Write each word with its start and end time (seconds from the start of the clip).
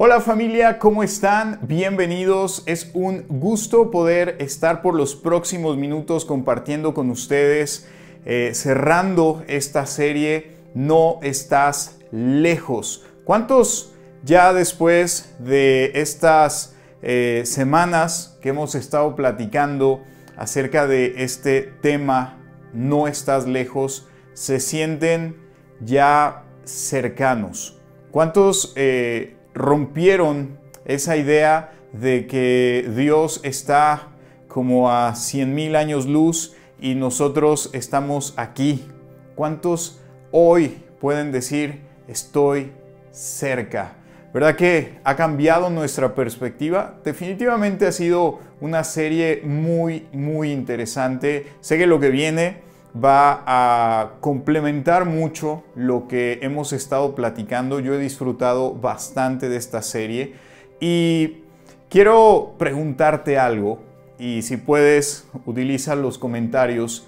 Hola 0.00 0.20
familia, 0.20 0.78
¿cómo 0.78 1.02
están? 1.02 1.58
Bienvenidos. 1.62 2.62
Es 2.66 2.92
un 2.94 3.24
gusto 3.26 3.90
poder 3.90 4.36
estar 4.38 4.80
por 4.80 4.94
los 4.94 5.16
próximos 5.16 5.76
minutos 5.76 6.24
compartiendo 6.24 6.94
con 6.94 7.10
ustedes, 7.10 7.88
eh, 8.24 8.52
cerrando 8.54 9.42
esta 9.48 9.86
serie 9.86 10.52
No 10.72 11.18
estás 11.22 11.98
lejos. 12.12 13.06
¿Cuántos 13.24 13.92
ya 14.22 14.52
después 14.52 15.34
de 15.40 15.90
estas 15.96 16.76
eh, 17.02 17.42
semanas 17.44 18.38
que 18.40 18.50
hemos 18.50 18.76
estado 18.76 19.16
platicando 19.16 20.04
acerca 20.36 20.86
de 20.86 21.24
este 21.24 21.62
tema 21.82 22.38
No 22.72 23.08
estás 23.08 23.48
lejos, 23.48 24.06
se 24.32 24.60
sienten 24.60 25.38
ya 25.80 26.44
cercanos? 26.62 27.80
¿Cuántos... 28.12 28.72
Eh, 28.76 29.37
rompieron 29.58 30.58
esa 30.84 31.16
idea 31.16 31.72
de 31.92 32.26
que 32.26 32.88
Dios 32.96 33.40
está 33.42 34.08
como 34.46 34.90
a 34.90 35.14
100 35.14 35.54
mil 35.54 35.76
años 35.76 36.06
luz 36.06 36.54
y 36.80 36.94
nosotros 36.94 37.70
estamos 37.72 38.34
aquí. 38.36 38.86
¿Cuántos 39.34 40.00
hoy 40.30 40.82
pueden 41.00 41.32
decir 41.32 41.82
estoy 42.06 42.72
cerca? 43.10 43.94
¿Verdad 44.32 44.56
que 44.56 44.98
ha 45.04 45.16
cambiado 45.16 45.70
nuestra 45.70 46.14
perspectiva? 46.14 46.94
Definitivamente 47.04 47.86
ha 47.86 47.92
sido 47.92 48.38
una 48.60 48.84
serie 48.84 49.42
muy, 49.44 50.06
muy 50.12 50.52
interesante. 50.52 51.46
Sé 51.60 51.78
que 51.78 51.86
lo 51.86 51.98
que 51.98 52.10
viene 52.10 52.67
va 53.02 53.42
a 53.46 54.12
complementar 54.20 55.04
mucho 55.04 55.62
lo 55.74 56.08
que 56.08 56.38
hemos 56.42 56.72
estado 56.72 57.14
platicando. 57.14 57.80
Yo 57.80 57.94
he 57.94 57.98
disfrutado 57.98 58.74
bastante 58.74 59.48
de 59.48 59.56
esta 59.56 59.82
serie 59.82 60.34
y 60.80 61.42
quiero 61.88 62.54
preguntarte 62.58 63.38
algo 63.38 63.80
y 64.18 64.42
si 64.42 64.56
puedes 64.56 65.28
utiliza 65.46 65.94
los 65.94 66.18
comentarios. 66.18 67.06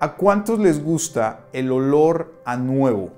¿A 0.00 0.14
cuántos 0.14 0.58
les 0.58 0.82
gusta 0.82 1.44
el 1.52 1.70
olor 1.70 2.34
a 2.44 2.56
nuevo? 2.56 3.10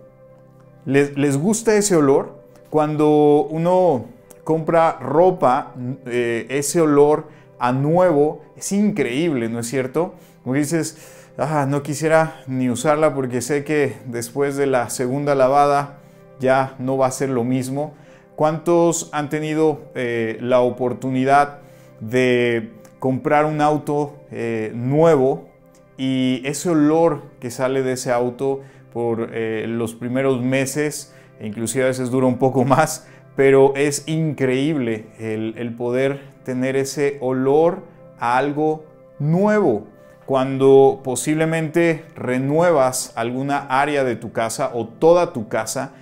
¿Les, 0.84 1.39
gusta 1.39 1.74
ese 1.77 1.96
olor? 1.96 2.44
Cuando 2.68 3.46
uno 3.48 4.05
compra 4.44 4.98
ropa, 5.00 5.72
eh, 6.05 6.46
ese 6.50 6.83
olor 6.83 7.28
a 7.58 7.72
nuevo 7.72 8.42
es 8.56 8.72
increíble, 8.72 9.48
¿no 9.48 9.61
es 9.61 9.68
cierto? 9.68 10.12
Como 10.42 10.56
dices, 10.56 11.23
ah, 11.38 11.66
no 11.68 11.82
quisiera 11.82 12.42
ni 12.46 12.70
usarla 12.70 13.14
porque 13.14 13.40
sé 13.40 13.64
que 13.64 13.96
después 14.06 14.56
de 14.56 14.66
la 14.66 14.90
segunda 14.90 15.34
lavada 15.34 15.98
ya 16.40 16.74
no 16.78 16.96
va 16.96 17.06
a 17.06 17.10
ser 17.10 17.30
lo 17.30 17.44
mismo. 17.44 17.94
¿Cuántos 18.36 19.10
han 19.12 19.28
tenido 19.28 19.82
eh, 19.94 20.38
la 20.40 20.60
oportunidad 20.60 21.58
de 22.00 22.72
comprar 22.98 23.44
un 23.44 23.60
auto 23.60 24.16
eh, 24.30 24.72
nuevo 24.74 25.48
y 25.96 26.42
ese 26.44 26.70
olor 26.70 27.22
que 27.40 27.50
sale 27.50 27.82
de 27.82 27.92
ese 27.92 28.10
auto 28.10 28.62
por 28.92 29.30
eh, 29.32 29.66
los 29.68 29.94
primeros 29.94 30.40
meses, 30.40 31.14
inclusive 31.40 31.84
a 31.84 31.88
veces 31.88 32.10
dura 32.10 32.27
un 32.27 32.38
poco 32.38 32.64
más, 32.64 33.06
pero 33.36 33.74
es 33.74 34.06
increíble 34.06 35.06
el 35.18 35.74
poder 35.74 36.20
tener 36.44 36.77
ese 36.77 37.18
olor 37.20 37.82
a 38.20 38.36
algo 38.36 38.84
nuevo 39.18 39.88
cuando 40.27 41.00
posiblemente 41.05 42.05
renuevas 42.17 43.12
alguna 43.17 43.58
área 43.58 44.05
de 44.05 44.17
tu 44.17 44.33
casa 44.33 44.70
o 44.75 44.86
toda 44.86 45.33
tu 45.33 45.48
casa, 45.48 45.92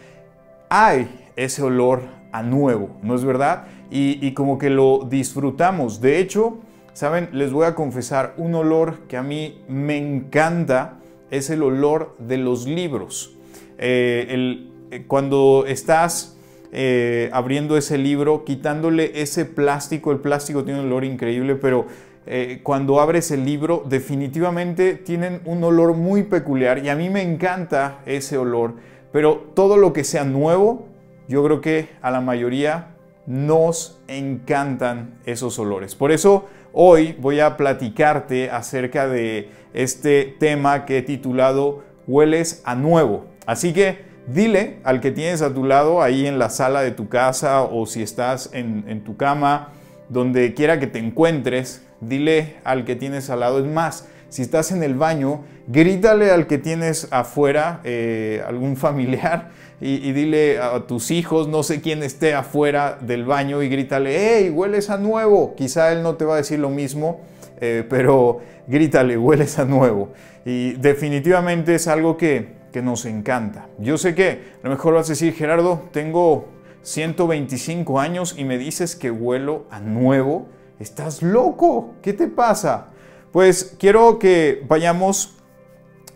hay 0.69 1.31
ese 1.37 1.62
olor 1.62 2.03
a 2.33 2.43
nuevo, 2.43 2.97
¿no 3.03 3.15
es 3.15 3.25
verdad? 3.25 3.65
Y, 3.91 4.33
como 4.33 4.56
que 4.56 4.70
lo 4.70 5.06
disfrutamos. 5.11 6.00
De 6.00 6.19
hecho, 6.19 6.59
¿saben? 6.95 7.28
Les 7.33 7.53
voy 7.53 7.67
a 7.67 7.75
confesar 7.75 8.33
un 8.39 8.55
olor 8.55 9.00
que 9.06 9.19
a 9.19 9.23
mí 9.23 9.61
me 9.69 9.98
encanta, 9.98 10.94
es 11.31 11.50
el 11.50 11.62
olor 11.62 12.16
de 12.19 12.38
los 12.38 12.66
libros. 12.66 13.37
Eh, 13.77 14.66
eh, 14.91 15.05
cuando 15.06 15.65
estás 15.66 16.38
eh, 16.72 17.28
abriendo 17.34 17.77
ese 17.77 17.99
libro, 17.99 18.44
quitándole 18.44 19.21
ese 19.21 19.44
plástico, 19.44 20.11
el 20.11 20.21
plástico 20.21 20.65
tiene 20.65 20.81
un 20.81 20.87
olor 20.87 21.05
increíble, 21.05 21.55
pero 21.55 21.84
eh, 22.25 22.60
cuando 22.62 23.00
abres 23.00 23.33
el 23.33 23.44
libro 23.44 23.83
definitivamente 23.84 24.94
tienen 24.94 25.41
un 25.44 25.65
olor 25.65 25.94
muy 25.94 26.22
peculiar 26.22 26.78
y 26.84 26.88
a 26.88 26.94
mí 26.94 27.10
me 27.10 27.22
encanta 27.22 27.99
ese 28.06 28.38
olor, 28.38 28.75
pero 29.10 29.50
todo 29.55 29.77
lo 29.77 29.93
que 29.93 30.05
sea 30.05 30.25
nuevo, 30.25 30.87
yo 31.27 31.43
creo 31.43 31.61
que 31.61 31.88
a 32.00 32.12
la 32.12 32.21
mayoría 32.21 32.94
nos 33.27 34.00
encantan 34.06 35.19
esos 35.27 35.59
olores. 35.59 35.97
Por 35.97 36.12
eso 36.12 36.47
hoy 36.72 37.16
voy 37.21 37.41
a 37.41 37.56
platicarte 37.56 38.50
acerca 38.50 39.09
de 39.09 39.50
este 39.75 40.37
tema 40.38 40.84
que 40.84 40.99
he 40.99 41.03
titulado 41.03 41.82
Hueles 42.06 42.62
a 42.65 42.77
nuevo. 42.77 43.27
Así 43.47 43.72
que 43.72 43.99
dile 44.28 44.78
al 44.84 45.00
que 45.00 45.11
tienes 45.11 45.43
a 45.43 45.53
tu 45.53 45.65
lado 45.65 46.03
ahí 46.03 46.27
en 46.27 46.38
la 46.38 46.50
sala 46.50 46.82
de 46.82 46.93
tu 46.93 47.09
casa 47.09 47.62
o 47.62 47.87
si 47.87 48.03
estás 48.03 48.50
en 48.53 49.03
tu 49.03 49.16
cama, 49.16 49.71
donde 50.09 50.55
quiera 50.55 50.78
que 50.78 50.87
te 50.87 50.99
encuentres, 50.99 51.84
dile 52.02 52.56
al 52.64 52.84
que 52.84 52.96
tienes 52.96 53.30
al 53.30 53.40
lado. 53.40 53.58
Es 53.58 53.64
más, 53.64 54.08
si 54.28 54.42
estás 54.42 54.72
en 54.72 54.82
el 54.82 54.94
baño, 54.94 55.44
grítale 55.66 56.30
al 56.30 56.46
que 56.46 56.58
tienes 56.58 57.08
afuera, 57.10 57.80
eh, 57.84 58.42
algún 58.46 58.76
familiar, 58.78 59.50
y, 59.84 60.12
dile 60.12 60.60
a 60.60 60.86
tus 60.86 61.10
hijos, 61.10 61.48
no 61.48 61.64
sé 61.64 61.80
quién 61.80 62.04
esté 62.04 62.34
afuera 62.34 62.98
del 63.00 63.24
baño, 63.24 63.64
y 63.64 63.68
grítale, 63.68 64.16
hey, 64.16 64.48
hueles 64.48 64.90
a 64.90 64.96
nuevo. 64.96 65.56
Quizá 65.56 65.90
él 65.90 66.04
no 66.04 66.14
te 66.14 66.24
va 66.24 66.34
a 66.34 66.36
decir 66.36 66.60
lo 66.60 66.70
mismo, 66.70 67.20
eh, 67.60 67.84
pero 67.90 68.40
grítale, 68.69 69.19
hueles 69.19 69.58
a 69.58 69.64
nuevo. 69.64 70.12
Y 70.44 70.74
definitivamente 70.74 71.74
es 71.74 71.88
algo 71.88 72.16
que, 72.16 72.50
que 72.72 72.80
nos 72.80 73.06
encanta. 73.06 73.66
Yo 73.78 73.98
sé 73.98 74.14
que 74.14 74.52
a 74.62 74.69
lo 74.69 74.70
mejor 74.70 74.94
vas 74.94 75.08
a 75.08 75.14
decir, 75.14 75.34
Gerardo, 75.34 75.82
tengo 75.90 76.46
125 76.82 77.98
años 77.98 78.36
y 78.38 78.44
me 78.44 78.58
dices 78.58 78.94
que 78.94 79.10
huelo 79.10 79.66
a 79.70 79.80
nuevo. 79.80 80.46
¿Estás 80.82 81.22
loco? 81.22 81.94
¿Qué 82.03 82.12
te 82.12 82.26
pasa? 82.26 82.88
Pues 83.31 83.76
quiero 83.78 84.19
que 84.19 84.65
vayamos 84.66 85.37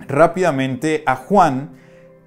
rápidamente 0.09 1.04
a 1.06 1.15
Juan 1.15 1.78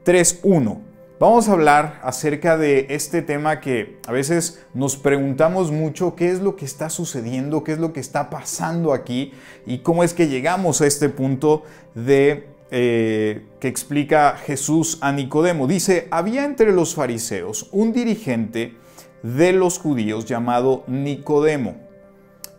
3.1. 0.06 0.80
Vamos 1.20 1.50
a 1.50 1.52
hablar 1.52 2.00
acerca 2.02 2.58
de 2.58 2.88
este 2.92 3.22
tema 3.22 3.60
que 3.60 4.00
a 4.08 4.14
veces 4.14 4.66
nos 4.74 4.96
preguntamos 4.96 5.74
mucho 5.74 6.16
qué 6.16 6.32
es 6.32 6.40
lo 6.40 6.56
que 6.56 6.64
está 6.64 6.90
sucediendo, 6.90 7.66
qué 7.66 7.74
es 7.74 7.78
lo 7.78 7.92
que 7.92 8.00
está 8.00 8.30
pasando 8.30 8.94
aquí 8.94 9.34
y 9.66 9.80
cómo 9.80 10.06
es 10.06 10.14
que 10.14 10.30
llegamos 10.30 10.80
a 10.80 10.88
este 10.88 11.10
punto 11.10 11.64
de 11.94 12.48
eh, 12.72 13.48
que 13.60 13.68
explica 13.68 14.38
Jesús 14.38 14.98
a 15.02 15.12
Nicodemo. 15.12 15.68
Dice, 15.68 16.08
había 16.10 16.46
entre 16.46 16.72
los 16.72 16.96
fariseos 16.96 17.68
un 17.74 17.92
dirigente 17.92 18.78
de 19.24 19.52
los 19.52 19.78
judíos 19.78 20.24
llamado 20.24 20.86
Nicodemo 20.88 21.89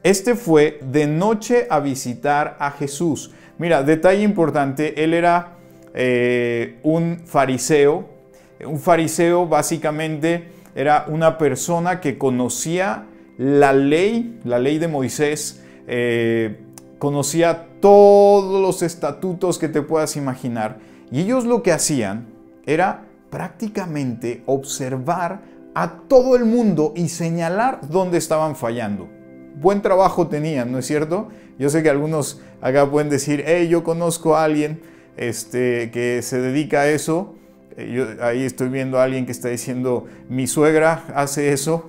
este 0.02 0.34
fue 0.34 0.80
de 0.82 1.06
noche 1.06 1.66
a 1.68 1.78
visitar 1.80 2.56
a 2.58 2.70
Jesús. 2.70 3.32
Mira, 3.58 3.82
detalle 3.82 4.22
importante, 4.22 5.04
él 5.04 5.12
era 5.12 5.58
eh, 5.92 6.78
un 6.82 7.20
fariseo. 7.26 8.08
Un 8.64 8.80
fariseo 8.80 9.46
básicamente 9.46 10.52
era 10.74 11.04
una 11.08 11.36
persona 11.36 12.00
que 12.00 12.16
conocía 12.16 13.06
la 13.36 13.74
ley, 13.74 14.40
la 14.44 14.58
ley 14.58 14.78
de 14.78 14.88
Moisés, 14.88 15.62
eh, 15.86 16.60
conocía 16.98 17.66
todos 17.80 18.60
los 18.62 18.82
estatutos 18.82 19.58
que 19.58 19.68
te 19.68 19.82
puedas 19.82 20.16
imaginar. 20.16 20.78
Y 21.10 21.20
ellos 21.20 21.44
lo 21.44 21.62
que 21.62 21.72
hacían 21.72 22.26
era 22.64 23.04
prácticamente 23.28 24.42
observar 24.46 25.42
a 25.74 26.00
todo 26.08 26.36
el 26.36 26.46
mundo 26.46 26.94
y 26.96 27.08
señalar 27.08 27.80
dónde 27.88 28.16
estaban 28.16 28.56
fallando 28.56 29.19
buen 29.60 29.82
trabajo 29.82 30.28
tenían, 30.28 30.72
¿no 30.72 30.78
es 30.78 30.86
cierto? 30.86 31.28
Yo 31.58 31.68
sé 31.68 31.82
que 31.82 31.90
algunos 31.90 32.40
acá 32.60 32.90
pueden 32.90 33.10
decir, 33.10 33.44
hey, 33.46 33.68
yo 33.68 33.84
conozco 33.84 34.36
a 34.36 34.44
alguien 34.44 34.80
este, 35.16 35.90
que 35.90 36.22
se 36.22 36.40
dedica 36.40 36.80
a 36.80 36.88
eso. 36.88 37.34
Eh, 37.76 37.92
yo 37.94 38.24
ahí 38.24 38.44
estoy 38.44 38.68
viendo 38.68 38.98
a 38.98 39.04
alguien 39.04 39.26
que 39.26 39.32
está 39.32 39.48
diciendo, 39.48 40.06
mi 40.28 40.46
suegra 40.46 41.04
hace 41.14 41.52
eso. 41.52 41.88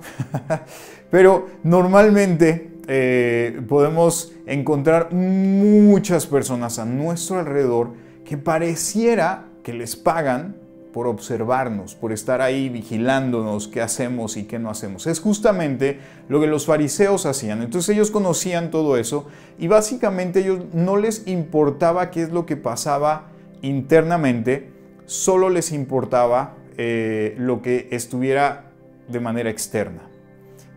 Pero 1.10 1.48
normalmente 1.62 2.72
eh, 2.88 3.60
podemos 3.68 4.32
encontrar 4.46 5.12
muchas 5.12 6.26
personas 6.26 6.78
a 6.78 6.84
nuestro 6.84 7.38
alrededor 7.38 7.90
que 8.24 8.36
pareciera 8.36 9.46
que 9.62 9.72
les 9.72 9.96
pagan 9.96 10.56
por 10.92 11.06
observarnos, 11.06 11.94
por 11.94 12.12
estar 12.12 12.40
ahí 12.40 12.68
vigilándonos 12.68 13.68
qué 13.68 13.80
hacemos 13.80 14.36
y 14.36 14.44
qué 14.44 14.58
no 14.58 14.70
hacemos. 14.70 15.06
Es 15.06 15.20
justamente 15.20 15.98
lo 16.28 16.40
que 16.40 16.46
los 16.46 16.66
fariseos 16.66 17.26
hacían. 17.26 17.62
Entonces 17.62 17.94
ellos 17.94 18.10
conocían 18.10 18.70
todo 18.70 18.96
eso 18.96 19.26
y 19.58 19.68
básicamente 19.68 20.40
ellos 20.40 20.60
no 20.72 20.96
les 20.96 21.26
importaba 21.26 22.10
qué 22.10 22.22
es 22.22 22.30
lo 22.30 22.46
que 22.46 22.56
pasaba 22.56 23.28
internamente, 23.62 24.70
solo 25.06 25.48
les 25.48 25.72
importaba 25.72 26.56
eh, 26.76 27.34
lo 27.38 27.62
que 27.62 27.88
estuviera 27.90 28.72
de 29.08 29.20
manera 29.20 29.50
externa. 29.50 30.02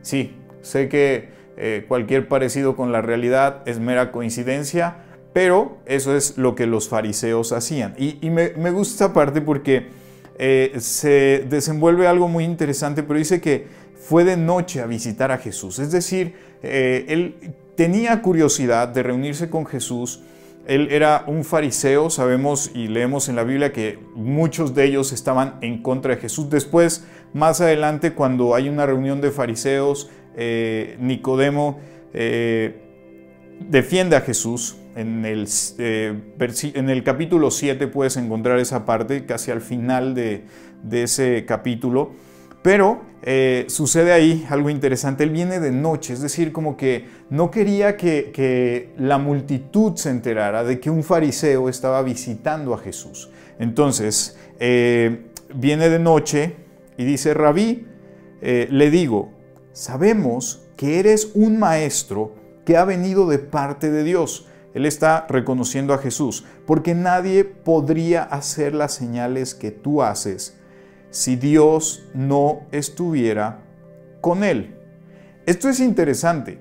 Sí, 0.01 0.35
sé 0.61 0.87
que 0.89 1.29
eh, 1.57 1.85
cualquier 1.87 2.27
parecido 2.27 2.75
con 2.75 2.91
la 2.91 3.01
realidad 3.01 3.63
es 3.65 3.79
mera 3.79 4.11
coincidencia, 4.11 4.97
pero 5.33 5.77
eso 5.85 6.15
es 6.15 6.37
lo 6.37 6.55
que 6.55 6.65
los 6.65 6.89
fariseos 6.89 7.51
hacían. 7.51 7.93
Y, 7.97 8.29
me, 8.29 8.49
gusta 8.71 9.05
esta 9.05 9.13
parte 9.13 9.41
porque 9.41 9.87
eh, 10.37 10.73
se 10.79 11.45
desenvuelve 11.49 12.07
algo 12.07 12.27
muy 12.27 12.43
interesante, 12.43 13.03
pero 13.03 13.19
dice 13.19 13.39
que 13.39 13.67
fue 13.95 14.23
de 14.23 14.37
noche 14.37 14.81
a 14.81 14.85
visitar 14.85 15.31
a 15.31 15.37
Jesús. 15.37 15.79
Es 15.79 15.91
decir, 15.91 16.33
eh, 16.61 17.05
él 17.07 17.55
tenía 17.75 18.21
curiosidad 18.21 18.87
de 18.87 19.03
reunirse 19.03 19.49
con 19.49 19.65
Jesús. 19.65 20.21
Él 20.67 20.89
era 20.91 21.23
un 21.27 21.43
fariseo, 21.43 22.09
sabemos 22.09 22.71
y 22.73 22.87
leemos 22.87 23.29
en 23.29 23.35
la 23.35 23.43
Biblia 23.43 23.71
que 23.71 23.99
muchos 24.15 24.73
de 24.75 24.85
ellos 24.85 25.11
estaban 25.11 25.55
en 25.61 25.81
contra 25.81 26.15
de 26.15 26.21
Jesús. 26.21 26.49
Después, 26.49 27.05
más 27.33 27.61
adelante, 27.61 28.13
cuando 28.13 28.55
hay 28.55 28.67
una 28.69 28.85
reunión 28.85 29.21
de 29.21 29.31
fariseos, 29.31 30.09
eh, 30.35 30.97
Nicodemo 30.99 31.79
defiende 33.59 34.15
a 34.15 34.21
Jesús. 34.21 34.77
En 34.95 35.25
el, 35.25 35.47
en 35.77 36.89
el, 36.89 37.03
capítulo 37.03 37.51
7 37.51 37.87
puedes 37.87 38.15
encontrar 38.15 38.59
esa 38.59 38.85
parte, 38.85 39.25
casi 39.25 39.51
al 39.51 39.59
final 39.61 40.15
de, 40.15 40.45
ese 40.91 41.45
capítulo. 41.45 42.11
Pero 42.61 43.01
eh, 43.21 43.65
sucede 43.67 44.13
ahí 44.13 44.45
algo 44.49 44.69
interesante. 44.69 45.23
Él 45.23 45.31
viene 45.31 45.59
de 45.59 45.71
noche, 45.71 46.13
es 46.13 46.21
decir, 46.21 46.51
como 46.51 46.77
que 46.77 47.05
no 47.29 47.51
quería 47.51 47.97
que, 47.97 48.93
la 48.97 49.17
multitud 49.17 49.95
se 49.97 50.09
enterara 50.09 50.63
de 50.63 50.79
que 50.79 50.89
un 50.89 51.03
fariseo 51.03 51.67
estaba 51.67 52.01
visitando 52.01 52.73
a 52.73 52.77
Jesús. 52.77 53.29
Entonces, 53.59 54.37
eh, 54.59 55.25
viene 55.53 55.89
de 55.89 55.99
noche 55.99 56.55
y 56.97 57.03
dice, 57.03 57.33
Rabí, 57.33 57.85
eh, 58.41 58.67
le 58.71 58.89
digo, 58.89 59.31
sabemos 59.73 60.61
que 60.77 60.99
eres 60.99 61.31
un 61.33 61.59
maestro 61.59 62.44
que 62.65 62.77
ha 62.77 62.85
venido 62.85 63.27
de 63.27 63.39
parte 63.39 63.91
de 63.91 64.03
Dios. 64.03 64.47
Él 64.73 64.85
está 64.85 65.25
reconociendo 65.29 65.93
a 65.93 65.99
Jesús, 65.99 66.43
porque 66.65 66.93
nadie 66.93 67.45
podría 67.45 68.23
hacer 68.23 68.75
las 68.75 68.93
señales 68.93 69.55
que 69.55 69.71
tú 69.71 70.01
haces 70.01 70.57
si 71.11 71.37
Dios 71.37 72.03
no 72.13 72.63
estuviera 72.73 73.61
con 74.19 74.43
él. 74.43 74.75
Esto 75.45 75.69
es 75.69 75.79
interesante, 75.79 76.59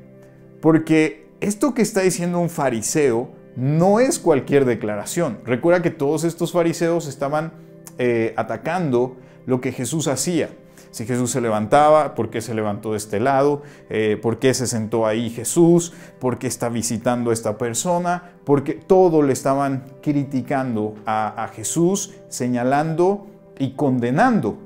porque 0.61 1.27
esto 1.41 1.75
que 1.75 1.83
está 1.83 2.03
diciendo 2.03 2.39
un 2.39 2.51
fariseo 2.51 3.31
no 3.57 3.99
es 3.99 4.21
cualquier 4.21 4.65
declaración. 4.65 5.39
Recuerda 5.45 5.83
que 5.83 5.91
todos 5.91 6.23
estos 6.23 6.53
fariseos 6.53 7.09
estaban 7.09 7.53
eh, 7.99 8.33
atacando 8.37 9.17
lo 9.47 9.61
que 9.61 9.73
Jesús 9.73 10.07
hacía. 10.07 10.51
Si 10.95 11.07
Jesús 11.07 11.33
se 11.33 11.41
levantaba, 11.41 12.15
¿por 12.15 12.31
qué 12.31 12.41
se 12.41 12.55
levantó 12.55 12.93
de 12.93 12.99
este 12.99 13.19
lado? 13.19 13.63
Eh, 13.91 14.17
¿Por 14.23 14.39
qué 14.39 14.55
se 14.55 14.69
sentó 14.69 15.07
ahí 15.07 15.29
Jesús? 15.29 15.93
¿Por 16.21 16.39
qué 16.39 16.47
está 16.47 16.69
visitando 16.69 17.31
a 17.31 17.33
esta 17.33 17.59
persona? 17.59 18.31
Porque 18.45 18.75
todo 18.75 19.21
le 19.21 19.33
estaban 19.33 19.87
criticando 20.01 20.95
a, 21.05 21.51
Jesús, 21.53 22.15
señalando 22.29 23.27
y 23.59 23.73
condenando. 23.73 24.57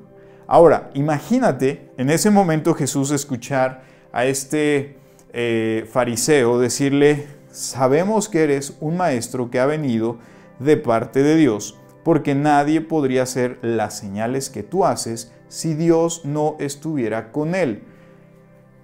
Ahora, 0.46 0.90
imagínate 0.92 1.88
en 1.96 2.10
ese 2.10 2.28
momento 2.28 2.75
Jesús 2.75 3.10
escuchar 3.10 3.80
a 4.12 4.26
este 4.26 4.98
eh, 5.32 5.88
fariseo 5.90 6.58
decirle, 6.58 7.26
sabemos 7.50 8.28
que 8.28 8.42
eres 8.42 8.76
un 8.80 8.98
maestro 8.98 9.50
que 9.50 9.60
ha 9.60 9.66
venido 9.66 10.19
de 10.58 10.76
parte 10.76 11.22
de 11.22 11.36
Dios, 11.36 11.77
porque 12.05 12.35
nadie 12.35 12.81
podría 12.81 13.23
hacer 13.23 13.59
las 13.62 13.99
señales 13.99 14.50
que 14.50 14.62
tú 14.62 14.85
haces 14.85 15.33
si 15.49 15.75
Dios 15.75 16.25
no 16.25 16.56
estuviera 16.59 17.33
con 17.33 17.55
él. 17.55 17.83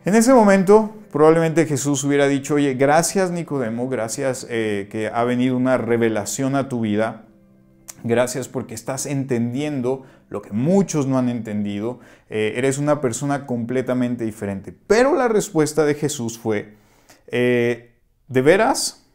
En 0.05 0.15
ese 0.15 0.35
momento, 0.35 0.95
probablemente 1.11 1.67
Jesús 1.67 2.05
hubiera 2.05 2.29
dicho, 2.29 2.55
oye, 2.55 2.75
gracias 2.75 3.31
Nicodemo, 3.31 3.89
gracias 3.89 4.47
eh, 4.51 4.89
que 4.91 5.09
ha 5.09 5.25
venido 5.25 5.57
una 5.57 5.79
revelación 5.79 6.57
a 6.57 6.69
tu 6.69 6.81
vida, 6.81 7.25
Gracias 8.07 8.49
porque 8.49 8.75
estás 8.75 9.07
entendiendo 9.07 10.05
lo 10.29 10.43
que 10.43 10.53
muchos 10.53 11.07
no 11.07 11.17
han 11.17 11.31
entendido. 11.31 12.01
Eh, 12.29 12.53
eres 12.57 12.77
una 12.77 13.01
persona 13.01 13.47
completamente 13.47 14.25
diferente. 14.27 14.77
Pero 14.87 15.15
la 15.15 15.27
respuesta 15.27 15.87
de 15.87 15.95
Jesús 15.95 16.39
fue, 16.39 16.75
eh, 17.29 17.95
de 18.29 18.43
veras, 18.43 19.07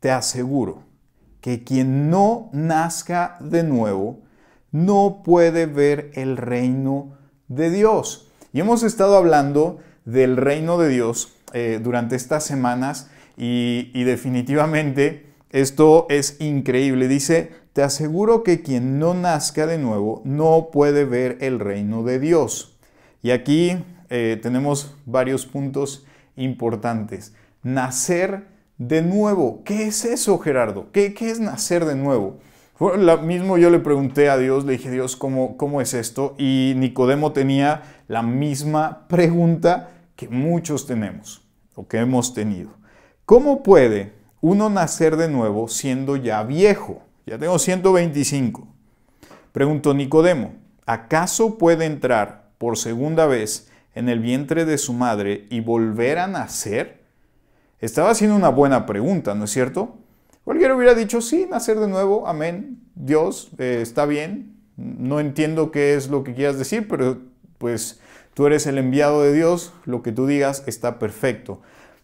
te 0.00 0.10
aseguro 0.10 0.82
que 1.42 1.64
quien 1.64 2.08
no 2.08 2.48
nazca 2.52 3.36
de 3.40 3.64
nuevo 3.64 4.20
no 4.70 5.20
puede 5.22 5.66
ver 5.66 6.10
el 6.14 6.38
reino 6.38 7.18
de 7.48 7.68
Dios. 7.68 8.30
Y 8.54 8.60
hemos 8.60 8.82
estado 8.82 9.16
hablando 9.16 9.80
del 10.04 10.36
reino 10.36 10.78
de 10.78 10.88
Dios 10.88 11.34
eh, 11.52 11.80
durante 11.82 12.16
estas 12.16 12.44
semanas 12.44 13.10
y, 13.36 14.04
definitivamente 14.04 15.26
esto 15.50 16.06
es 16.08 16.40
increíble. 16.40 17.08
Dice, 17.08 17.50
te 17.72 17.82
aseguro 17.82 18.42
que 18.42 18.62
quien 18.62 18.98
no 18.98 19.12
nazca 19.12 19.66
de 19.66 19.78
nuevo 19.78 20.22
no 20.24 20.68
puede 20.72 21.04
ver 21.04 21.38
el 21.40 21.58
reino 21.58 22.04
de 22.04 22.18
Dios. 22.18 22.78
Y 23.22 23.32
aquí 23.32 23.84
eh, 24.10 24.38
tenemos 24.40 24.94
varios 25.06 25.44
puntos 25.44 26.06
importantes. 26.36 27.34
Nacer 27.62 28.51
de 28.78 29.02
nuevo. 29.02 29.62
¿Qué 29.64 29.86
es 29.86 30.04
eso, 30.04 30.38
Gerardo? 30.38 30.88
¿Qué, 30.92 31.14
es 31.20 31.40
nacer 31.40 31.84
de 31.84 31.94
nuevo? 31.94 32.38
lo 32.80 33.18
mismo 33.18 33.58
yo 33.58 33.70
le 33.70 33.78
pregunté 33.78 34.28
a 34.28 34.36
Dios, 34.36 34.64
le 34.64 34.72
dije, 34.72 34.90
Dios, 34.90 35.14
¿cómo, 35.14 35.56
¿cómo 35.56 35.80
es 35.80 35.94
esto? 35.94 36.34
Y 36.36 36.72
Nicodemo 36.76 37.30
tenía 37.32 37.82
la 38.08 38.22
misma 38.22 39.06
pregunta 39.06 39.90
que 40.16 40.28
muchos 40.28 40.86
tenemos 40.86 41.42
o 41.76 41.86
que 41.86 41.98
hemos 41.98 42.34
tenido. 42.34 42.70
¿Cómo 43.24 43.62
puede 43.62 44.14
uno 44.40 44.68
nacer 44.68 45.16
de 45.16 45.28
nuevo 45.28 45.68
siendo 45.68 46.16
ya 46.16 46.42
viejo? 46.42 47.02
Ya 47.24 47.38
tengo 47.38 47.58
125. 47.58 48.66
Preguntó 49.52 49.94
Nicodemo, 49.94 50.54
¿acaso 50.86 51.58
puede 51.58 51.84
entrar 51.84 52.50
por 52.58 52.76
segunda 52.76 53.26
vez 53.26 53.70
en 53.94 54.08
el 54.08 54.18
vientre 54.18 54.64
de 54.64 54.78
su 54.78 54.92
madre 54.92 55.46
y 55.50 55.60
volver 55.60 56.18
a 56.18 56.26
nacer? 56.26 57.01
Estaba 57.82 58.10
haciendo 58.10 58.36
una 58.36 58.48
buena 58.48 58.86
pregunta, 58.86 59.34
¿no 59.34 59.44
es 59.44 59.50
cierto? 59.50 59.98
Cualquiera 60.44 60.76
hubiera 60.76 60.94
dicho, 60.94 61.20
sí, 61.20 61.48
nacer 61.50 61.80
de 61.80 61.88
nuevo, 61.88 62.28
amén, 62.28 62.80
Dios, 62.94 63.50
eh, 63.58 63.80
está 63.82 64.06
bien, 64.06 64.54
no 64.76 65.18
entiendo 65.18 65.72
qué 65.72 65.96
es 65.96 66.08
lo 66.08 66.22
que 66.22 66.32
quieras 66.32 66.56
decir, 66.58 66.86
pero 66.86 67.18
pues 67.58 68.00
tú 68.34 68.46
eres 68.46 68.68
el 68.68 68.78
enviado 68.78 69.22
de 69.22 69.32
Dios, 69.32 69.72
lo 69.84 70.00
que 70.04 70.12
tú 70.12 70.28
digas 70.28 70.62
está 70.68 71.00
perfecto. 71.00 71.60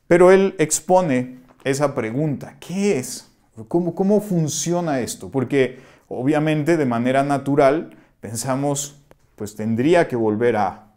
Pero 0.08 0.32
él 0.32 0.56
expone 0.58 1.38
esa 1.62 1.94
pregunta, 1.94 2.56
¿qué 2.58 2.98
es? 2.98 3.30
¿Cómo, 3.68 4.20
funciona 4.20 4.98
esto? 4.98 5.30
Porque 5.30 5.78
obviamente 6.08 6.76
de 6.76 6.86
manera 6.86 7.22
natural 7.22 7.96
pensamos, 8.20 9.00
pues 9.36 9.54
tendría 9.54 10.08
que 10.08 10.16
volver 10.16 10.56
a... 10.56 10.88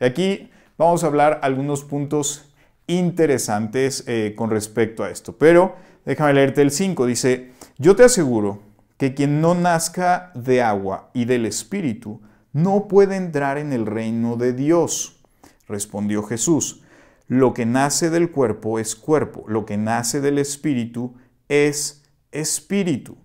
aquí 0.00 0.48
vamos 0.78 1.04
a 1.04 1.08
hablar 1.08 1.40
algunos 1.42 1.84
puntos 1.84 2.49
interesantes 2.98 4.04
eh, 4.06 4.34
con 4.36 4.50
respecto 4.50 5.02
a 5.02 5.10
esto. 5.10 5.36
Pero 5.36 5.76
déjame 6.04 6.34
leerte 6.34 6.62
el 6.62 6.70
5. 6.70 7.06
Dice, 7.06 7.52
yo 7.78 7.96
te 7.96 8.04
aseguro 8.04 8.62
que 8.96 9.14
quien 9.14 9.40
no 9.40 9.54
nazca 9.54 10.30
de 10.34 10.62
agua 10.62 11.10
y 11.14 11.24
del 11.24 11.46
Espíritu 11.46 12.20
no 12.52 12.88
puede 12.88 13.16
entrar 13.16 13.58
en 13.58 13.72
el 13.72 13.86
reino 13.86 14.36
de 14.36 14.52
Dios. 14.52 15.20
Respondió 15.68 16.22
Jesús, 16.22 16.82
lo 17.28 17.54
que 17.54 17.64
nace 17.64 18.10
del 18.10 18.30
cuerpo 18.30 18.78
es 18.78 18.96
cuerpo, 18.96 19.44
lo 19.46 19.64
que 19.64 19.76
nace 19.76 20.20
del 20.20 20.38
Espíritu 20.38 21.14
es 21.48 22.02
espíritu. 22.32 23.16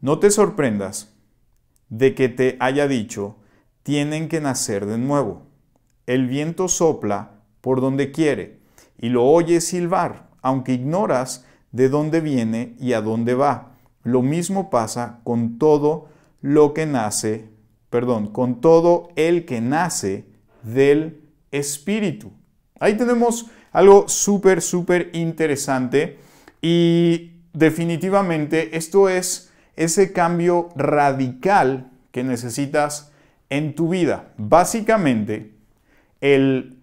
No 0.00 0.18
te 0.18 0.30
sorprendas 0.30 1.14
de 1.88 2.14
que 2.14 2.28
te 2.28 2.56
haya 2.60 2.88
dicho, 2.88 3.36
tienen 3.82 4.28
que 4.28 4.40
nacer 4.40 4.86
de 4.86 4.98
nuevo. 4.98 5.46
El 6.06 6.26
viento 6.26 6.68
sopla 6.68 7.35
por 7.66 7.80
donde 7.80 8.12
quiere 8.12 8.58
y 8.96 9.08
lo 9.08 9.24
oyes 9.24 9.66
silbar, 9.66 10.28
aunque 10.40 10.74
ignoras 10.74 11.44
de 11.72 11.88
dónde 11.88 12.20
viene 12.20 12.76
y 12.78 12.92
a 12.92 13.00
dónde 13.00 13.34
va. 13.34 13.72
Lo 14.04 14.22
mismo 14.22 14.70
pasa 14.70 15.18
con 15.24 15.58
todo 15.58 16.06
lo 16.40 16.74
que 16.74 16.86
nace, 16.86 17.48
perdón, 17.90 18.28
con 18.28 18.60
todo 18.60 19.08
el 19.16 19.46
que 19.46 19.60
nace 19.60 20.26
del 20.62 21.22
Espíritu. 21.50 22.30
Ahí 22.78 22.96
tenemos 22.96 23.46
algo 23.72 24.06
súper, 24.06 24.62
súper 24.62 25.10
interesante 25.12 26.18
y 26.62 27.32
definitivamente 27.52 28.76
esto 28.76 29.08
es 29.08 29.50
ese 29.74 30.12
cambio 30.12 30.68
radical 30.76 31.90
que 32.12 32.22
necesitas 32.22 33.10
en 33.50 33.74
tu 33.74 33.88
vida. 33.88 34.28
Básicamente, 34.36 35.56
el 36.20 36.75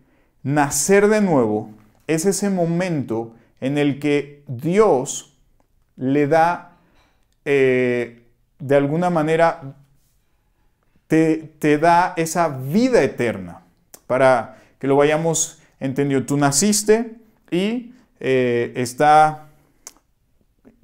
nacer 0.43 1.07
de 1.07 1.21
nuevo 1.21 1.71
es 2.07 2.25
ese 2.25 2.49
momento 2.49 3.33
en 3.61 3.77
el 3.77 3.99
que 3.99 4.43
Dios 4.47 5.37
le 5.95 6.27
da, 6.27 6.77
eh, 7.45 8.27
de 8.59 8.75
alguna 8.75 9.09
manera, 9.09 9.75
te, 11.07 11.37
te 11.59 11.77
da 11.77 12.13
esa 12.17 12.49
vida 12.49 13.01
eterna. 13.01 13.61
para 14.07 14.57
que 14.79 14.87
lo 14.87 14.97
vayamos 14.97 15.61
entendiendo. 15.79 16.25
Tú 16.25 16.35
naciste 16.35 17.15
y 17.49 17.93
eh, 18.19 18.73
está 18.75 19.47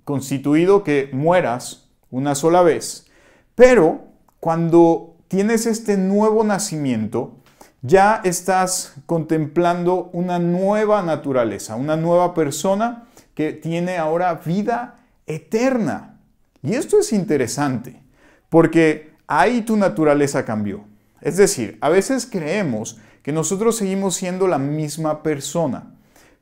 constituido 0.06 0.86
que 0.86 1.10
mueras 1.12 1.90
una 2.10 2.34
sola 2.34 2.62
vez, 2.62 3.08
pero 3.56 4.06
cuando 4.40 5.18
tienes 5.28 5.66
este 5.66 5.98
nuevo 5.98 6.46
nacimiento, 6.46 7.39
ya 7.82 8.22
estás 8.24 8.96
contemplando 9.06 10.10
una 10.14 10.40
nueva 10.40 11.02
naturaleza, 11.02 11.76
una 11.76 11.96
nueva 11.96 12.34
persona 12.34 13.06
que 13.34 13.54
tiene 13.54 13.98
ahora 13.98 14.34
vida 14.46 14.98
eterna. 15.26 16.20
Y 16.62 16.74
esto 16.74 17.00
es 17.00 17.14
interesante, 17.14 18.02
porque 18.50 19.14
ahí 19.28 19.62
tu 19.62 19.78
naturaleza 19.78 20.44
cambió. 20.44 20.84
Es 21.22 21.38
decir, 21.38 21.78
a 21.82 21.90
veces 21.90 22.26
creemos 22.26 22.98
que 23.24 23.32
nosotros 23.32 23.78
seguimos 23.78 24.16
siendo 24.16 24.48
la 24.48 24.58
misma 24.58 25.24
persona, 25.24 25.96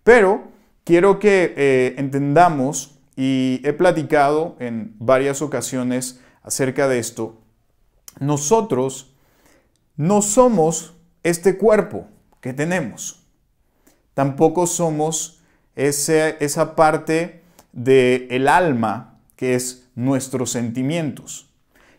pero 0.03 0.45
quiero 0.83 1.19
que 1.19 1.53
eh, 1.55 1.95
entendamos, 1.97 2.99
y 3.15 3.61
he 3.63 3.73
platicado 3.73 4.55
en 4.59 4.95
varias 4.99 5.41
ocasiones 5.41 6.19
acerca 6.43 6.87
de 6.87 6.99
esto, 6.99 7.41
nosotros 8.19 9.15
no 9.95 10.21
somos 10.21 10.96
este 11.23 11.57
cuerpo 11.57 12.07
que 12.41 12.53
tenemos. 12.53 13.23
Tampoco 14.13 14.67
somos 14.67 15.41
esa 15.75 16.75
parte 16.75 17.41
del 17.71 18.27
el 18.31 18.47
alma 18.47 19.19
que 19.35 19.55
es 19.55 19.87
nuestros 19.95 20.51
sentimientos. 20.51 21.49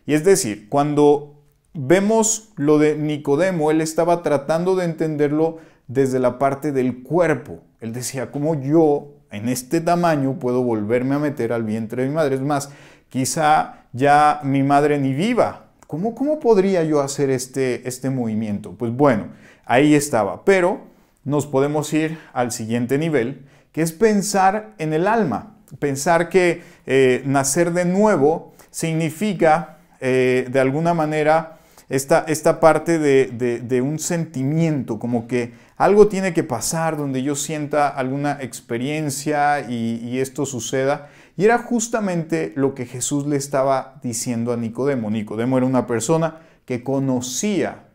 Y 0.05 0.13
es 0.13 0.23
decir, 0.23 0.67
cuando 0.69 1.41
vemos 1.73 2.49
lo 2.55 2.77
de 2.77 2.97
Nicodemo, 2.97 3.71
él 3.71 3.81
estaba 3.81 4.23
tratando 4.23 4.75
de 4.75 4.85
entenderlo 4.85 5.59
desde 5.87 6.19
la 6.19 6.39
parte 6.39 6.71
del 6.71 7.03
cuerpo. 7.03 7.61
Él 7.79 7.93
decía, 7.93 8.31
¿cómo 8.31 8.61
yo 8.61 9.13
en 9.31 9.47
este 9.47 9.79
tamaño 9.79 10.39
puedo 10.39 10.63
volverme 10.63 11.15
a 11.15 11.19
meter 11.19 11.53
al 11.53 11.63
vientre 11.63 12.03
de 12.03 12.09
mi 12.09 12.15
madre? 12.15 12.35
Es 12.35 12.41
más, 12.41 12.69
quizá 13.09 13.85
ya 13.93 14.41
mi 14.43 14.63
madre 14.63 14.99
ni 14.99 15.13
viva, 15.13 15.68
¿Cómo, 15.89 16.39
podría 16.39 16.83
yo 16.83 17.01
hacer 17.01 17.31
este, 17.31 17.87
este 17.87 18.11
movimiento? 18.11 18.73
Pues 18.73 18.91
bueno, 18.95 19.29
ahí 19.65 19.95
estaba. 19.95 20.45
Pero 20.45 20.81
nos 21.23 21.47
podemos 21.47 21.91
ir 21.93 22.19
al 22.31 22.51
siguiente 22.51 22.99
nivel, 22.99 23.47
que 23.71 23.81
es 23.81 23.91
pensar 23.91 24.75
en 24.77 24.93
el 24.93 25.07
alma. 25.07 25.55
Pensar 25.79 26.29
que 26.29 26.61
eh, 26.85 27.23
nacer 27.25 27.73
de 27.73 27.85
nuevo 27.85 28.53
significa, 28.69 29.79
eh, 29.99 30.47
de 30.51 30.59
alguna 30.59 30.93
manera, 30.93 31.57
esta, 31.89 32.23
esta 32.27 32.59
parte 32.59 32.99
de, 32.99 33.81
un 33.81 33.97
sentimiento, 33.97 34.99
como 34.99 35.27
que 35.27 35.53
algo 35.75 36.07
tiene 36.07 36.35
que 36.35 36.43
pasar 36.43 36.97
donde 36.97 37.23
yo 37.23 37.33
sienta 37.33 37.87
alguna 37.87 38.37
experiencia 38.41 39.61
y 39.67 40.19
esto 40.19 40.45
suceda. 40.45 41.09
Y 41.39 41.45
era 41.45 41.57
justamente 41.59 42.51
lo 42.57 42.75
que 42.75 42.85
Jesús 42.85 43.25
le 43.25 43.37
estaba 43.37 43.97
diciendo 44.03 44.51
a 44.51 44.57
Nicodemo. 44.57 45.09
Nicodemo 45.09 45.57
era 45.57 45.65
una 45.65 45.87
persona 45.87 46.41
que 46.65 46.83
conocía 46.83 47.85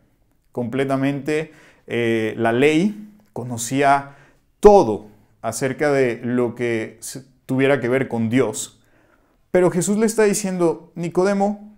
completamente 0.51 1.51
eh, 1.85 2.33
la 2.39 2.51
ley, 2.51 3.13
conocía 3.33 4.15
todo 4.59 5.09
acerca 5.43 5.91
de 5.91 6.19
lo 6.23 6.55
que 6.55 6.99
tuviera 7.45 7.79
que 7.79 7.87
ver 7.87 8.07
con 8.07 8.31
Dios. 8.31 8.81
Pero 9.51 9.69
Jesús 9.69 9.97
le 9.97 10.07
está 10.07 10.23
diciendo, 10.23 10.91
Nicodemo, 10.95 11.77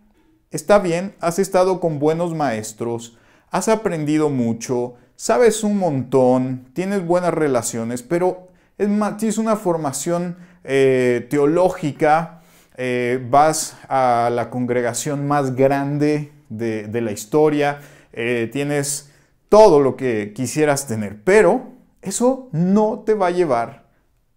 está 0.51 0.79
bien, 0.79 1.15
has 1.19 1.37
estado 1.37 1.81
con 1.81 1.99
buenos 1.99 2.33
maestros, 2.33 3.17
has 3.51 3.67
aprendido 3.67 4.29
mucho, 4.29 4.93
sabes 5.17 5.65
un 5.65 5.77
montón, 5.79 6.69
tienes 6.71 7.05
buenas 7.05 7.33
relaciones, 7.33 8.03
pero 8.03 8.47
es 8.77 8.87
más, 8.87 9.17
tienes 9.17 9.37
una 9.37 9.57
formación 9.57 10.37
eh, 10.69 11.25
teológica, 11.29 12.41
eh, 12.75 13.25
vas 13.29 13.77
a 13.87 14.29
la 14.33 14.49
congregación 14.49 15.25
más 15.25 15.55
grande 15.55 16.33
de, 16.49 17.01
la 17.01 17.13
historia, 17.13 17.79
eh, 18.11 18.49
tienes 18.51 19.09
todo 19.47 19.79
lo 19.79 19.95
que 19.95 20.33
quisieras 20.35 20.85
tener, 20.85 21.23
pero 21.23 21.71
eso 22.01 22.49
no 22.51 23.03
te 23.05 23.13
va 23.13 23.27
a 23.27 23.31
llevar 23.31 23.85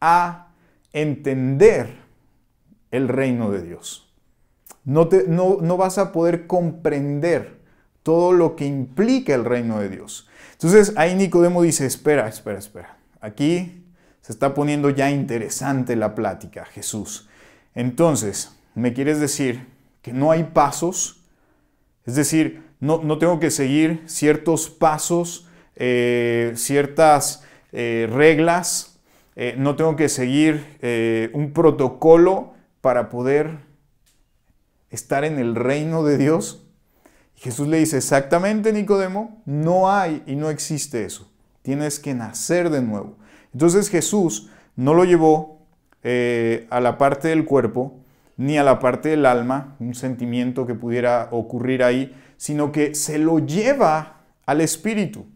a 0.00 0.52
entender 0.92 1.96
el 2.92 3.08
reino 3.08 3.50
de 3.50 3.62
Dios. 3.62 4.14
No, 4.84 5.08
te, 5.08 5.24
no, 5.26 5.58
no 5.60 5.76
vas 5.76 5.98
a 5.98 6.12
poder 6.12 6.46
comprender 6.46 7.58
todo 8.04 8.32
lo 8.32 8.54
que 8.54 8.66
implica 8.66 9.34
el 9.34 9.44
reino 9.44 9.80
de 9.80 9.88
Dios. 9.88 10.28
Entonces 10.52 10.92
ahí 10.96 11.16
Nicodemo 11.16 11.62
dice, 11.62 11.86
espera, 11.86 12.28
espera, 12.28 12.60
espera. 12.60 12.98
Aquí 13.20 13.79
se 14.30 14.34
está 14.34 14.54
poniendo 14.54 14.90
ya 14.90 15.10
interesante 15.10 15.96
la 15.96 16.14
plática, 16.14 16.64
Jesús. 16.64 17.28
Entonces, 17.74 18.56
¿me 18.76 18.92
quieres 18.92 19.18
decir 19.18 19.66
que 20.02 20.12
no 20.12 20.30
hay 20.30 20.44
pasos? 20.44 21.24
Es 22.06 22.14
decir, 22.14 22.62
no, 22.78 23.18
tengo 23.18 23.40
que 23.40 23.50
seguir 23.50 24.04
ciertos 24.06 24.70
pasos, 24.70 25.48
eh, 25.74 26.52
ciertas 26.54 27.42
eh, 27.72 28.08
reglas, 28.08 29.00
eh, 29.34 29.56
no 29.58 29.74
tengo 29.74 29.96
que 29.96 30.08
seguir 30.08 30.78
un 31.32 31.52
protocolo 31.52 32.54
para 32.82 33.08
poder 33.08 33.58
estar 34.90 35.24
en 35.24 35.40
el 35.40 35.56
reino 35.56 36.04
de 36.04 36.18
Dios. 36.18 36.68
Jesús 37.34 37.66
le 37.66 37.78
dice, 37.78 37.96
exactamente 37.96 38.72
Nicodemo, 38.72 39.42
no 39.44 39.90
hay 39.90 40.22
y 40.24 40.36
no 40.36 40.50
existe 40.50 41.04
eso. 41.04 41.28
Tienes 41.62 41.98
que 41.98 42.14
nacer 42.14 42.70
de 42.70 42.80
nuevo. 42.80 43.18
Entonces 43.52 43.88
Jesús 43.88 44.48
no 44.76 44.94
lo 44.94 45.04
llevó 45.04 45.60
eh, 46.02 46.66
a 46.70 46.80
la 46.80 46.96
parte 46.98 47.28
del 47.28 47.44
cuerpo 47.44 48.00
ni 48.36 48.56
a 48.56 48.64
la 48.64 48.78
parte 48.78 49.10
del 49.10 49.26
alma, 49.26 49.76
un 49.80 49.94
sentimiento 49.94 50.66
que 50.66 50.74
pudiera 50.74 51.28
ocurrir 51.30 51.84
ahí, 51.84 52.16
sino 52.38 52.72
que 52.72 52.94
se 52.94 53.18
lo 53.18 53.38
lleva 53.38 54.22
al 54.46 54.62
espíritu. 54.62 55.26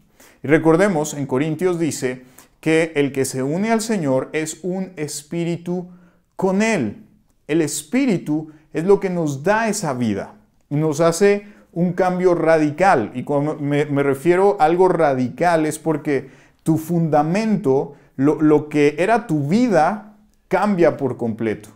Y 0.41 0.47
recordemos, 0.47 1.13
en 1.13 1.27
Corintios 1.27 1.77
dice 1.77 2.23
que 2.59 2.93
el 2.95 3.11
que 3.11 3.25
se 3.25 3.43
une 3.43 3.71
al 3.71 3.81
Señor 3.81 4.29
es 4.33 4.59
un 4.63 4.91
espíritu 4.95 5.87
con 6.35 6.63
Él. 6.63 7.03
El 7.47 7.61
espíritu 7.61 8.51
es 8.73 8.85
lo 8.85 8.99
que 8.99 9.11
nos 9.11 9.43
da 9.43 9.67
esa 9.67 9.93
vida 9.93 10.33
y 10.71 10.75
nos 10.75 10.99
hace 10.99 11.45
un 11.73 11.93
cambio 11.93 12.33
radical. 12.33 13.11
Y 13.13 13.21
cuando 13.21 13.55
me, 13.55 13.85
me 13.85 14.01
refiero 14.01 14.57
a 14.59 14.65
algo 14.65 14.87
radical 14.87 15.67
es 15.67 15.77
porque 15.77 16.31
tu 16.63 16.79
fundamento 16.79 17.93
lo, 18.15 18.69
que 18.69 18.95
era 18.99 19.27
tu 19.27 19.47
vida 19.47 20.15
cambia 20.47 20.97
por 20.97 21.17
completo. 21.17 21.69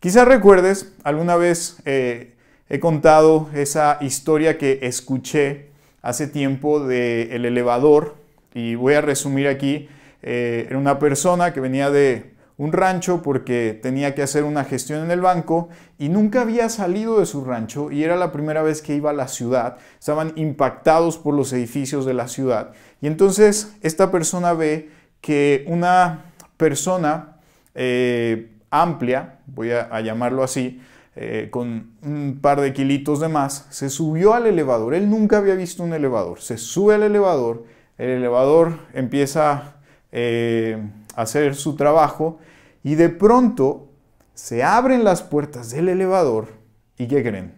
Quizás 0.00 0.28
recuerdes, 0.28 0.92
alguna 1.02 1.36
vez 1.36 1.78
eh, 1.84 2.36
he 2.68 2.78
contado 2.78 3.48
esa 3.54 3.98
historia 4.00 4.58
que 4.58 4.80
escuché 4.82 5.70
hace 6.02 6.28
tiempo 6.28 6.80
del 6.86 7.44
elevador 7.44 8.16
y 8.54 8.74
voy 8.76 8.94
a 8.94 9.00
resumir 9.00 9.48
aquí. 9.48 9.88
Eh, 10.22 10.66
era 10.68 10.78
una 10.78 10.98
persona 10.98 11.52
que 11.52 11.60
venía 11.60 11.90
de 11.90 12.38
un 12.58 12.72
rancho 12.72 13.22
porque 13.22 13.78
tenía 13.80 14.14
que 14.14 14.22
hacer 14.22 14.42
una 14.42 14.64
gestión 14.64 15.04
en 15.04 15.10
el 15.12 15.20
banco 15.20 15.68
y 15.96 16.08
nunca 16.08 16.42
había 16.42 16.68
salido 16.68 17.20
de 17.20 17.26
su 17.26 17.44
rancho 17.44 17.90
y 17.92 18.02
era 18.02 18.16
la 18.16 18.32
primera 18.32 18.62
vez 18.62 18.82
que 18.82 18.94
iba 18.94 19.10
a 19.10 19.14
la 19.14 19.28
ciudad. 19.28 19.78
Estaban 19.98 20.32
impactados 20.34 21.18
por 21.18 21.34
los 21.34 21.52
edificios 21.52 22.04
de 22.04 22.14
la 22.14 22.26
ciudad. 22.26 22.72
Y 23.00 23.06
entonces 23.06 23.76
esta 23.80 24.10
persona 24.10 24.52
ve 24.52 24.90
que 25.20 25.64
una 25.66 26.32
persona 26.56 27.36
eh, 27.74 28.50
amplia, 28.70 29.38
voy 29.46 29.70
a, 29.70 30.00
llamarlo 30.00 30.42
así, 30.42 30.80
eh, 31.16 31.48
con 31.50 31.92
un 32.02 32.38
par 32.40 32.60
de 32.60 32.72
kilitos 32.72 33.20
de 33.20 33.28
más, 33.28 33.66
se 33.70 33.88
subió 33.88 34.34
al 34.34 34.46
elevador. 34.46 34.94
Él 34.94 35.08
nunca 35.08 35.38
había 35.38 35.54
visto 35.54 35.82
un 35.82 35.92
elevador. 35.92 36.40
Se 36.40 36.58
sube 36.58 36.94
al 36.94 37.02
elevador, 37.02 37.64
el 37.96 38.10
elevador 38.10 38.78
empieza 38.94 39.76
eh, 40.12 40.82
a 41.14 41.22
hacer 41.22 41.54
su 41.54 41.76
trabajo 41.76 42.38
y 42.84 42.94
de 42.94 43.08
pronto 43.08 43.88
se 44.34 44.62
abren 44.62 45.02
las 45.04 45.22
puertas 45.22 45.70
del 45.70 45.88
elevador 45.88 46.48
y 46.96 47.08
¿qué 47.08 47.22
creen? 47.22 47.54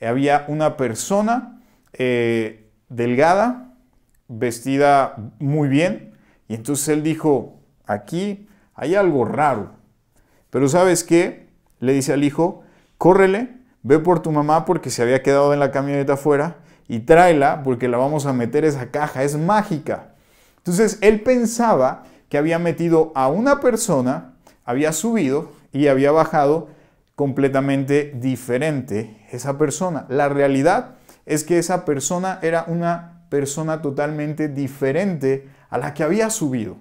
Había 0.00 0.44
una 0.48 0.76
persona 0.76 1.60
delgada, 2.88 3.74
vestida 4.28 5.16
muy 5.38 5.68
bien, 5.68 6.09
y 6.50 6.54
entonces 6.54 6.88
él 6.88 7.04
dijo, 7.04 7.60
aquí 7.86 8.48
hay 8.74 8.96
algo 8.96 9.24
raro. 9.24 9.70
Pero 10.50 10.68
¿sabes 10.68 11.04
qué? 11.04 11.46
Le 11.78 11.92
dice 11.92 12.12
al 12.12 12.24
hijo, 12.24 12.64
córrele, 12.98 13.54
ve 13.84 14.00
por 14.00 14.20
tu 14.20 14.32
mamá 14.32 14.64
porque 14.64 14.90
se 14.90 15.00
había 15.02 15.22
quedado 15.22 15.54
en 15.54 15.60
la 15.60 15.70
camioneta 15.70 16.14
afuera 16.14 16.56
y 16.88 16.98
tráela 16.98 17.62
porque 17.62 17.86
la 17.86 17.98
vamos 17.98 18.26
a 18.26 18.32
meter 18.32 18.64
esa 18.64 18.90
caja, 18.90 19.22
es 19.22 19.38
mágica. 19.38 20.14
Entonces 20.56 20.98
él 21.02 21.20
pensaba 21.20 22.02
que 22.28 22.36
había 22.36 22.58
metido 22.58 23.12
a 23.14 23.28
una 23.28 23.60
persona, 23.60 24.34
había 24.64 24.90
subido 24.90 25.52
y 25.72 25.86
había 25.86 26.10
bajado 26.10 26.66
completamente 27.14 28.12
diferente 28.16 29.24
esa 29.30 29.56
persona. 29.56 30.04
La 30.08 30.28
realidad 30.28 30.96
es 31.26 31.44
que 31.44 31.60
esa 31.60 31.84
persona 31.84 32.40
era 32.42 32.64
una 32.66 33.22
persona 33.28 33.82
totalmente 33.82 34.48
diferente 34.48 35.48
a 35.70 35.78
la 35.78 35.94
que 35.94 36.02
había 36.02 36.28
subido. 36.28 36.76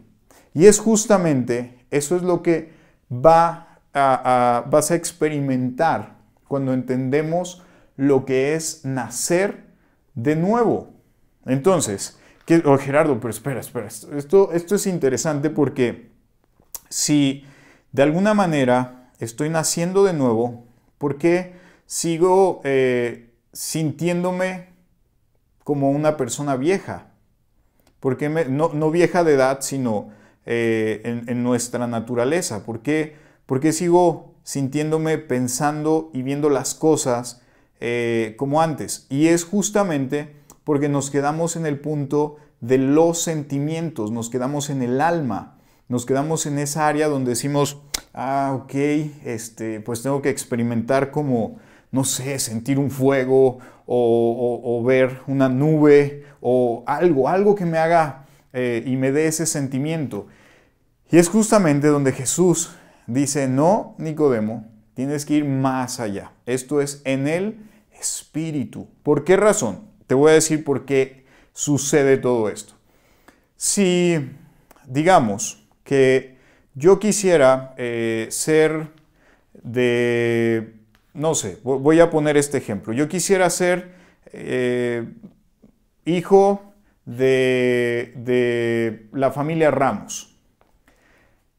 Y 0.53 0.65
es 0.65 0.79
justamente, 0.79 1.85
eso 1.89 2.15
es 2.15 2.23
lo 2.23 2.43
que 2.43 2.73
va 3.11 3.69
vas 3.93 4.91
a 4.91 4.95
experimentar 4.95 6.17
cuando 6.47 6.73
entendemos 6.73 7.63
lo 7.95 8.25
que 8.25 8.55
es 8.55 8.85
nacer 8.85 9.65
de 10.15 10.35
nuevo. 10.35 10.93
Entonces, 11.45 12.17
¿qué, 12.45 12.61
oh, 12.65 12.77
Gerardo, 12.77 13.19
pero 13.19 13.31
espera, 13.31 13.59
espera, 13.59 13.87
esto, 13.87 14.51
esto 14.53 14.75
es 14.75 14.87
interesante 14.87 15.49
porque 15.49 16.11
si 16.89 17.45
de 17.91 18.03
alguna 18.03 18.33
manera 18.33 19.11
estoy 19.19 19.49
naciendo 19.49 20.03
de 20.03 20.13
nuevo, 20.13 20.65
¿por 20.97 21.17
qué 21.17 21.53
sigo 21.85 22.61
eh, 22.63 23.33
sintiéndome 23.51 24.69
como 25.63 25.91
una 25.91 26.17
persona 26.17 26.55
vieja? 26.55 27.08
Porque 27.99 28.29
no, 28.29 28.91
vieja 28.91 29.23
de 29.23 29.33
edad, 29.33 29.59
sino 29.61 30.09
eh, 30.45 31.23
en, 31.27 31.43
nuestra 31.43 31.87
naturaleza. 31.87 32.65
¿Por 32.65 32.81
qué, 32.81 33.15
sigo 33.71 34.33
sintiéndome 34.43 35.17
pensando 35.17 36.09
y 36.13 36.21
viendo 36.21 36.49
las 36.49 36.75
cosas 36.75 37.41
eh, 37.79 38.35
como 38.37 38.61
antes? 38.61 39.05
Y 39.09 39.27
es 39.27 39.43
justamente 39.43 40.35
porque 40.63 40.89
nos 40.89 41.09
quedamos 41.09 41.55
en 41.55 41.65
el 41.65 41.79
punto 41.79 42.37
de 42.61 42.77
los 42.77 43.21
sentimientos, 43.21 44.11
nos 44.11 44.29
quedamos 44.29 44.69
en 44.69 44.81
el 44.81 45.01
alma, 45.01 45.57
nos 45.87 46.05
quedamos 46.05 46.45
en 46.45 46.59
esa 46.59 46.87
área 46.87 47.07
donde 47.07 47.31
decimos, 47.31 47.81
ah, 48.13 48.57
ok, 48.63 48.75
este, 49.25 49.79
pues 49.79 50.03
tengo 50.03 50.21
que 50.21 50.29
experimentar 50.29 51.11
como, 51.11 51.57
no 51.91 52.03
sé, 52.03 52.39
sentir 52.39 52.79
un 52.79 52.91
fuego 52.91 53.59
o, 53.85 54.83
ver 54.85 55.21
una 55.27 55.49
nube 55.49 56.25
o 56.41 56.83
algo, 56.85 57.27
algo 57.27 57.55
que 57.55 57.65
me 57.65 57.77
haga 57.77 58.27
eh, 58.53 58.83
y 58.85 58.95
me 58.97 59.11
dé 59.11 59.27
ese 59.27 59.45
sentimiento. 59.45 60.27
Y 61.11 61.17
es 61.17 61.29
justamente 61.29 61.87
donde 61.87 62.11
Jesús 62.11 62.71
dice, 63.07 63.47
no, 63.47 63.95
Nicodemo, 63.97 64.67
tienes 64.93 65.25
que 65.25 65.35
ir 65.35 65.45
más 65.45 65.99
allá. 65.99 66.33
Esto 66.45 66.81
es 66.81 67.01
en 67.05 67.27
el 67.27 67.57
espíritu. 67.99 68.87
¿Por 69.03 69.23
qué 69.23 69.35
razón? 69.35 69.89
Te 70.05 70.13
voy 70.13 70.31
a 70.31 70.35
decir 70.35 70.63
por 70.63 70.85
qué 70.85 71.25
sucede 71.53 72.17
todo 72.17 72.49
esto. 72.49 72.73
Si, 73.55 74.17
digamos, 74.87 75.67
que 75.83 76.37
yo 76.75 76.99
quisiera 76.99 77.73
eh, 77.77 78.27
ser 78.29 78.91
de, 79.63 80.78
no 81.13 81.35
sé, 81.35 81.57
voy 81.63 81.99
a 81.99 82.09
poner 82.09 82.37
este 82.37 82.57
ejemplo. 82.57 82.93
Yo 82.93 83.07
quisiera 83.07 83.49
ser 83.49 83.91
eh, 84.31 85.07
hijo 86.05 86.73
de, 87.05 89.07
la 89.11 89.31
familia 89.31 89.71
Ramos. 89.71 90.37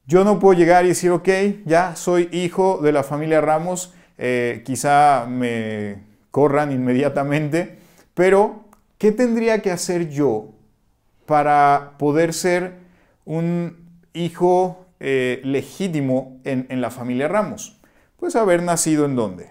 Yo 0.06 0.24
no 0.24 0.38
puedo 0.38 0.58
llegar 0.58 0.84
y 0.84 0.88
decir, 0.88 1.10
ok, 1.10 1.28
ya 1.66 1.96
soy 1.96 2.28
hijo 2.32 2.80
de 2.82 2.92
la 2.92 3.02
familia 3.02 3.40
Ramos, 3.40 3.94
eh, 4.18 4.62
quizá 4.64 5.26
me 5.28 5.98
corran 6.30 6.72
inmediatamente, 6.72 7.78
pero, 8.14 8.64
¿qué 8.98 9.12
tendría 9.12 9.62
que 9.62 9.70
hacer 9.70 10.10
yo 10.10 10.52
para 11.26 11.92
poder 11.98 12.34
ser 12.34 12.74
un 13.24 13.76
hijo 14.12 14.86
eh, 14.98 15.40
legítimo 15.44 16.40
en 16.44 16.80
la 16.80 16.90
familia 16.90 17.28
Ramos? 17.28 17.79
Pues 18.20 18.36
haber 18.36 18.62
nacido 18.62 19.06
en 19.06 19.16
dónde? 19.16 19.50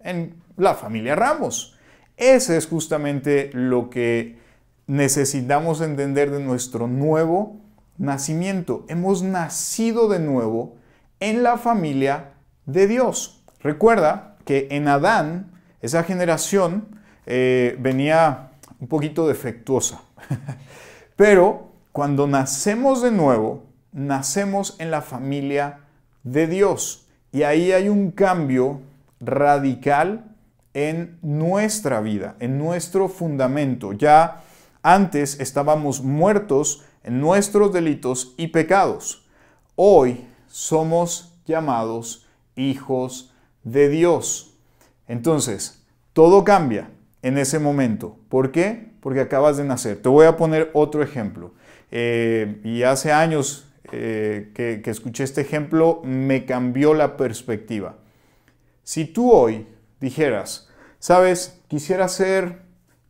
En 0.00 0.42
la 0.56 0.74
familia 0.74 1.14
Ramos. 1.14 1.78
Ese 2.16 2.56
es 2.56 2.66
justamente 2.66 3.50
lo 3.52 3.90
que 3.90 4.40
necesitamos 4.88 5.80
entender 5.80 6.32
de 6.32 6.40
nuestro 6.40 6.88
nuevo 6.88 7.60
nacimiento. 7.96 8.84
Hemos 8.88 9.22
nacido 9.22 10.08
de 10.08 10.18
nuevo 10.18 10.74
en 11.20 11.44
la 11.44 11.56
familia 11.56 12.32
de 12.66 12.88
Dios. 12.88 13.44
Recuerda 13.60 14.36
que 14.44 14.66
en 14.72 14.88
Adán, 14.88 15.52
esa 15.80 16.02
generación 16.02 16.88
eh, 17.24 17.76
venía 17.78 18.50
un 18.80 18.88
poquito 18.88 19.28
defectuosa. 19.28 20.02
Pero 21.16 21.70
cuando 21.92 22.26
nacemos 22.26 23.00
de 23.00 23.12
nuevo, 23.12 23.62
nacemos 23.92 24.74
en 24.80 24.90
la 24.90 25.02
familia 25.02 25.82
de 26.24 26.48
Dios. 26.48 27.03
Y 27.34 27.42
ahí 27.42 27.72
hay 27.72 27.88
un 27.88 28.12
cambio 28.12 28.80
radical 29.18 30.36
en 30.72 31.18
nuestra 31.20 32.00
vida, 32.00 32.36
en 32.38 32.58
nuestro 32.58 33.08
fundamento. 33.08 33.92
Ya 33.92 34.44
antes 34.84 35.40
estábamos 35.40 36.00
muertos 36.00 36.84
en 37.02 37.20
nuestros 37.20 37.72
delitos 37.72 38.34
y 38.36 38.46
pecados. 38.46 39.26
Hoy 39.74 40.24
somos 40.46 41.34
llamados 41.44 42.24
hijos 42.54 43.34
de 43.64 43.88
Dios. 43.88 44.54
Entonces, 45.08 45.82
todo 46.12 46.44
cambia 46.44 46.88
en 47.22 47.36
ese 47.36 47.58
momento. 47.58 48.16
¿Por 48.28 48.52
qué? 48.52 48.92
Porque 49.00 49.20
acabas 49.20 49.56
de 49.56 49.64
nacer. 49.64 50.00
Te 50.00 50.08
voy 50.08 50.26
a 50.26 50.36
poner 50.36 50.70
otro 50.72 51.02
ejemplo. 51.02 51.52
Eh, 51.90 52.60
y 52.62 52.84
hace 52.84 53.10
años 53.10 53.66
eh, 53.96 54.52
que, 54.54 54.82
que 54.82 54.90
escuché 54.90 55.24
este 55.24 55.40
ejemplo, 55.40 56.00
me 56.04 56.44
cambió 56.44 56.94
la 56.94 57.16
perspectiva. 57.16 57.96
Si 58.82 59.04
tú 59.04 59.32
hoy 59.32 59.66
dijeras, 60.00 60.68
sabes, 60.98 61.60
quisiera 61.68 62.08
ser 62.08 62.62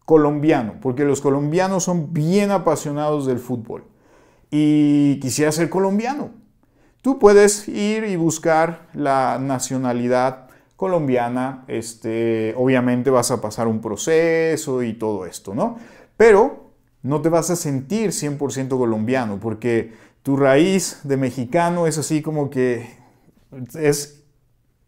colombiano, 0.05 0.75
porque 0.81 1.05
los 1.05 1.21
colombianos 1.21 1.85
son 1.85 2.13
bien 2.13 2.51
apasionados 2.51 3.27
del 3.27 3.39
fútbol, 3.39 3.85
y 4.51 5.19
quisiera 5.21 5.51
ser 5.51 5.71
colombiano, 5.71 6.31
tú 7.03 7.19
puedes 7.19 7.67
ir 7.69 8.05
y 8.05 8.17
buscar 8.17 8.89
la 8.95 9.39
nacionalidad 9.41 10.49
colombiana, 10.77 11.65
este, 11.69 12.55
obviamente 12.57 13.11
vas 13.11 13.31
a 13.31 13.41
pasar 13.41 13.67
un 13.67 13.81
proceso 13.81 14.83
y 14.83 14.95
todo 14.95 15.27
esto, 15.27 15.55
¿no? 15.55 15.79
Pero 16.17 16.71
no 17.03 17.21
te 17.21 17.29
vas 17.29 17.51
a 17.51 17.57
sentir 17.57 18.11
100% 18.11 18.69
colombiano 18.79 19.39
porque 19.41 19.93
tu 20.25 20.39
raíz 20.39 21.01
de 21.05 21.19
mexicano 21.19 21.87
es 21.87 21.99
así 21.99 22.23
como 22.23 22.49
que 22.49 22.89
es 23.75 24.25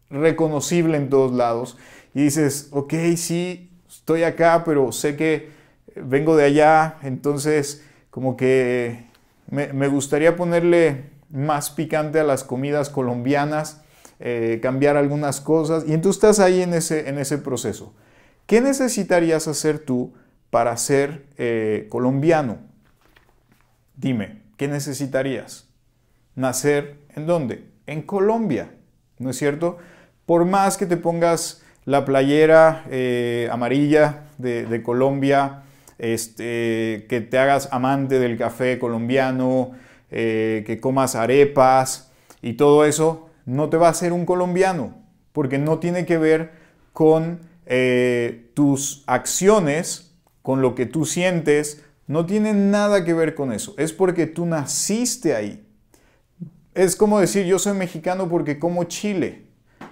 reconocible 0.09 0.97
en 0.97 1.09
todos 1.09 1.31
lados 1.31 1.77
y 2.15 2.23
dices, 2.23 2.69
ok, 2.71 2.93
sí, 3.15 3.71
estoy 3.87 4.23
acá, 4.23 4.63
pero 4.65 4.91
sé 4.91 5.15
que 5.15 5.49
vengo 5.95 6.35
de 6.35 6.45
allá, 6.45 6.97
entonces 7.03 7.85
como 8.09 8.35
que 8.35 9.05
me, 9.51 9.87
gustaría 9.87 10.35
ponerle 10.35 11.11
más 11.29 11.69
picante 11.69 12.19
a 12.19 12.23
las 12.23 12.43
comidas 12.43 12.89
colombianas 12.89 13.83
eh, 14.19 14.57
cambiar 14.59 14.97
algunas 14.97 15.39
cosas, 15.39 15.83
y 15.87 15.93
entonces 15.93 16.17
estás 16.17 16.39
ahí 16.39 16.63
en 16.63 16.73
ese, 16.73 17.07
en 17.07 17.19
ese 17.19 17.37
proceso. 17.37 17.93
¿Qué 18.47 18.59
necesitarías 18.59 19.47
hacer 19.47 19.77
tú 19.77 20.15
para 20.49 20.75
ser 20.77 21.27
eh, 21.37 21.85
colombiano? 21.91 22.57
Dime, 23.95 24.46
¿qué 24.57 24.67
necesitarías? 24.67 25.69
¿Nacer 26.35 26.99
en 27.15 27.25
dónde? 27.25 27.65
En 27.85 28.01
Colombia, 28.01 28.71
¿no 29.17 29.29
es 29.29 29.37
cierto? 29.37 29.77
Por 30.25 30.45
más 30.45 30.77
que 30.77 30.85
te 30.85 30.97
pongas 30.97 31.63
la 31.85 32.03
playera 32.03 32.83
eh, 32.89 33.47
amarilla 33.51 34.25
de, 34.37 34.83
Colombia, 34.83 35.63
este, 35.97 37.05
que 37.09 37.21
te 37.21 37.39
hagas 37.39 37.69
amante 37.71 38.19
del 38.19 38.37
café 38.37 38.77
colombiano, 38.77 39.71
que 40.09 40.79
comas 40.81 41.15
arepas 41.15 42.11
y 42.41 42.53
todo 42.53 42.85
eso, 42.85 43.29
no 43.47 43.69
te 43.69 43.77
va 43.77 43.87
a 43.89 43.93
ser 43.93 44.11
un 44.11 44.25
colombiano, 44.25 44.93
porque 45.31 45.57
no 45.57 45.79
tiene 45.79 46.05
que 46.05 46.17
ver 46.17 46.51
con 46.93 47.39
eh, 47.65 48.51
tus 48.53 49.03
acciones, 49.07 50.13
con 50.41 50.61
lo 50.61 50.75
que 50.75 50.85
tú 50.85 51.05
sientes, 51.05 51.83
no 52.07 52.25
tiene 52.25 52.53
nada 52.53 53.03
que 53.03 53.13
ver 53.13 53.35
con 53.35 53.51
eso. 53.51 53.75
Es 53.77 53.93
porque 53.93 54.25
tú 54.25 54.45
naciste 54.45 55.35
ahí. 55.35 55.67
Es 56.73 56.95
como 56.95 57.19
decir, 57.19 57.45
yo 57.45 57.59
soy 57.59 57.73
mexicano 57.73 58.29
porque 58.29 58.59
como 58.59 58.85
chile. 58.85 59.45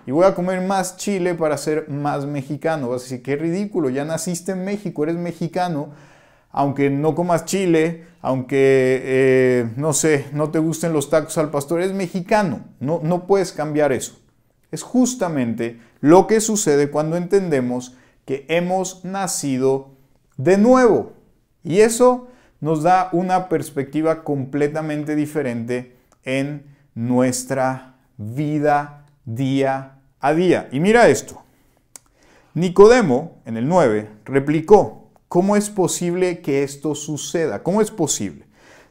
Y 0.08 0.12
voy 0.12 0.25
a 0.25 0.36
comer 0.36 0.62
más 0.62 0.97
chile 0.97 1.34
para 1.34 1.58
ser 1.58 1.89
más 1.89 2.25
mexicano. 2.25 2.89
Vas 2.89 3.01
a 3.01 3.04
decir, 3.06 3.23
qué 3.23 3.36
ridículo, 3.36 3.89
ya 3.89 4.06
naciste 4.06 4.51
en 4.54 4.63
México, 4.63 5.04
eres 5.04 5.15
mexicano 5.15 5.93
aunque 6.58 6.89
no 6.89 7.15
comas 7.15 7.43
chile, 7.43 8.06
aunque, 8.21 9.01
eh, 9.04 9.69
no 9.75 9.91
sé, 9.91 10.28
no 10.32 10.51
te 10.51 10.60
gusten 10.60 10.93
los 10.93 11.10
tacos 11.10 11.38
al 11.38 11.51
pastor, 11.51 11.82
es 11.82 11.91
mexicano, 11.91 12.62
no, 12.80 13.01
no 13.04 13.28
puedes 13.28 13.51
cambiar 13.51 13.91
eso. 13.91 14.17
Es 14.71 14.82
justamente 14.82 15.82
lo 15.99 16.28
que 16.28 16.39
sucede 16.39 16.89
cuando 16.89 17.17
entendemos 17.17 17.97
que 18.23 18.45
hemos 18.47 19.04
nacido 19.04 19.97
de 20.38 20.58
nuevo. 20.58 21.12
Y 21.65 21.82
eso 21.82 22.30
nos 22.62 22.84
da 22.84 23.10
una 23.12 23.49
perspectiva 23.49 24.23
completamente 24.23 25.15
diferente 25.15 25.97
en 26.23 26.63
nuestra 26.93 27.97
vida 28.15 29.06
día 29.25 29.97
a 30.21 30.34
día. 30.34 30.69
Y 30.71 30.80
mira 30.80 31.10
esto. 31.10 31.41
Nicodemo, 32.54 33.41
en 33.45 33.58
el 33.58 33.67
9, 33.67 34.10
replicó, 34.23 35.06
¿Cómo 35.36 35.58
es 35.58 35.69
posible 35.69 36.39
que 36.39 36.63
esto 36.63 36.95
suceda? 36.95 37.62
¿Cómo 37.62 37.82
es 37.82 37.91
posible? 37.91 38.45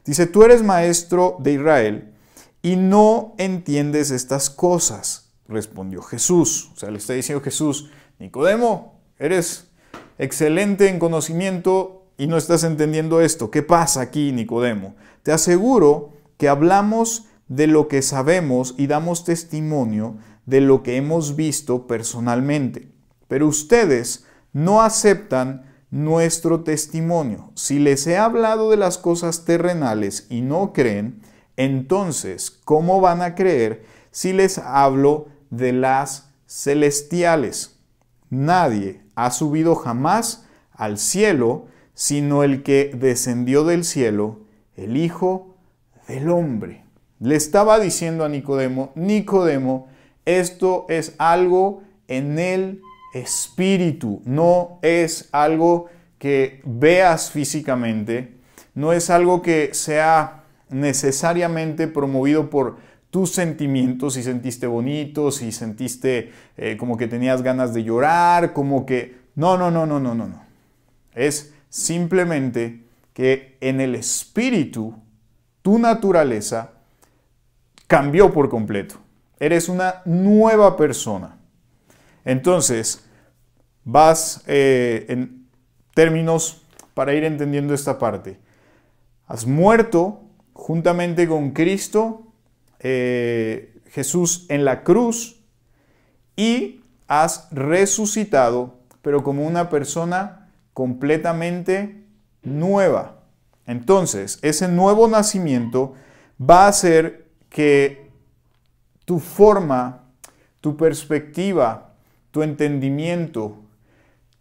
Dice, 0.05 0.27
tú 0.27 0.43
eres 0.43 0.61
maestro 0.61 1.37
de 1.39 1.53
Israel 1.53 2.13
y 2.61 2.75
no 2.75 3.33
entiendes 3.39 4.11
estas 4.11 4.51
cosas, 4.51 5.31
respondió 5.47 6.03
Jesús. 6.03 6.69
O 6.75 6.79
sea, 6.79 6.91
le 6.91 6.99
está 6.99 7.13
diciendo 7.13 7.43
Jesús, 7.43 7.89
Nicodemo, 8.19 8.99
eres 9.17 9.71
excelente 10.19 10.87
en 10.89 10.99
conocimiento 10.99 12.04
y 12.17 12.27
no 12.27 12.37
estás 12.37 12.63
entendiendo 12.63 13.21
esto. 13.21 13.51
¿Qué 13.51 13.61
pasa 13.61 14.01
aquí, 14.01 14.31
Nicodemo? 14.31 14.95
Te 15.23 15.31
aseguro 15.31 16.13
que 16.37 16.49
hablamos 16.49 17.25
de 17.47 17.67
lo 17.67 17.87
que 17.87 18.01
sabemos 18.01 18.75
y 18.77 18.87
damos 18.87 19.23
testimonio 19.23 20.17
de 20.45 20.61
lo 20.61 20.83
que 20.83 20.97
hemos 20.97 21.35
visto 21.35 21.87
personalmente. 21.87 22.91
Pero 23.27 23.47
ustedes 23.47 24.25
no 24.53 24.81
aceptan 24.81 25.65
nuestro 25.91 26.61
testimonio. 26.63 27.51
Si 27.55 27.79
les 27.79 28.05
he 28.07 28.17
hablado 28.17 28.69
de 28.69 28.77
las 28.77 28.97
cosas 28.97 29.45
terrenales 29.45 30.27
y 30.29 30.41
no 30.41 30.73
creen, 30.73 31.21
entonces, 31.57 32.51
¿cómo 32.51 32.99
van 32.99 33.21
a 33.21 33.35
creer 33.35 33.85
si 34.11 34.33
les 34.33 34.57
hablo 34.57 35.27
de 35.49 35.71
las 35.71 36.29
celestiales? 36.47 37.79
Nadie 38.29 39.03
ha 39.15 39.31
subido 39.31 39.75
jamás 39.75 40.45
al 40.73 40.97
cielo, 40.97 41.67
sino 41.95 42.43
el 42.43 42.61
que 42.61 42.91
descendió 42.93 43.63
del 43.63 43.83
cielo, 43.83 44.41
el 44.75 44.97
Hijo 44.97 45.55
del 46.07 46.29
Hombre. 46.29 46.83
Le 47.19 47.35
estaba 47.35 47.79
diciendo 47.79 48.23
a 48.23 48.29
Nicodemo, 48.29 48.91
Nicodemo, 48.93 49.87
esto 50.25 50.85
es 50.89 51.15
algo 51.17 51.81
en 52.07 52.37
el 52.37 52.81
espíritu, 53.13 54.21
no 54.25 54.79
es 54.81 55.29
algo 55.31 55.87
que 56.19 56.61
veas 56.65 57.31
físicamente, 57.31 58.35
no 58.73 58.91
es 58.91 59.09
algo 59.09 59.41
que 59.41 59.73
sea 59.73 60.43
necesariamente 60.69 61.87
promovido 61.87 62.49
por 62.49 62.77
tus 63.09 63.31
sentimientos, 63.31 64.15
si 64.15 64.23
sentiste 64.23 64.67
bonito, 64.67 65.31
si 65.31 65.53
sentiste 65.53 66.33
eh, 66.57 66.75
como 66.77 66.97
que 66.97 67.07
tenías 67.07 67.41
ganas 67.41 67.73
de 67.73 67.83
llorar, 67.85 68.51
como 68.51 68.85
que... 68.85 69.23
No, 69.35 69.57
no, 69.57 69.71
no, 69.71 69.85
no, 69.85 69.99
no, 69.99 70.13
no, 70.13 70.27
no. 70.27 70.41
Es 71.13 71.54
simplemente 71.75 72.85
que 73.13 73.57
en 73.59 73.81
el 73.81 73.95
espíritu 73.95 74.95
tu 75.61 75.77
naturaleza 75.77 76.71
cambió 77.85 78.31
por 78.31 78.47
completo. 78.47 78.95
Eres 79.41 79.67
una 79.67 80.01
nueva 80.05 80.77
persona. 80.77 81.37
Entonces, 82.23 83.03
vas 83.83 84.41
eh, 84.47 85.05
en 85.09 85.47
términos 85.93 86.61
para 86.93 87.13
ir 87.13 87.25
entendiendo 87.25 87.73
esta 87.73 87.99
parte. 87.99 88.39
Has 89.27 89.45
muerto 89.45 90.21
juntamente 90.53 91.27
con 91.27 91.51
Cristo, 91.51 92.31
eh, 92.79 93.81
Jesús 93.87 94.45
en 94.47 94.63
la 94.63 94.83
cruz, 94.83 95.41
y 96.37 96.83
has 97.09 97.49
resucitado, 97.51 98.79
pero 99.01 99.23
como 99.23 99.45
una 99.45 99.69
persona 99.69 100.44
completamente 100.75 102.03
nueva. 102.43 103.21
Entonces, 103.65 104.39
ese 104.41 104.67
nuevo 104.67 105.07
nacimiento 105.07 105.93
va 106.39 106.65
a 106.65 106.67
hacer 106.67 107.27
que 107.49 108.09
tu 109.05 109.19
forma, 109.19 110.03
tu 110.59 110.75
perspectiva, 110.75 111.93
tu 112.31 112.43
entendimiento, 112.43 113.55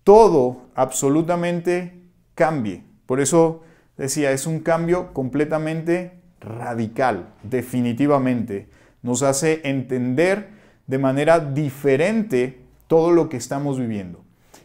todo 0.03 0.63
absolutamente 0.75 2.03
cambie. 2.35 2.83
Por 3.07 3.21
eso 3.21 3.63
decía, 3.97 4.33
es 4.33 4.49
un 4.49 4.59
cambio 4.59 5.13
completamente 5.13 6.19
radical, 6.41 7.29
definitivamente. 7.45 8.69
Nos 9.03 9.23
hace 9.23 9.61
entender 9.63 10.49
de 10.89 10.99
manera 10.99 11.39
diferente 11.39 12.61
todo 12.89 13.13
lo 13.13 13.29
que 13.29 13.37
estamos 13.37 13.79
viviendo. 13.79 14.25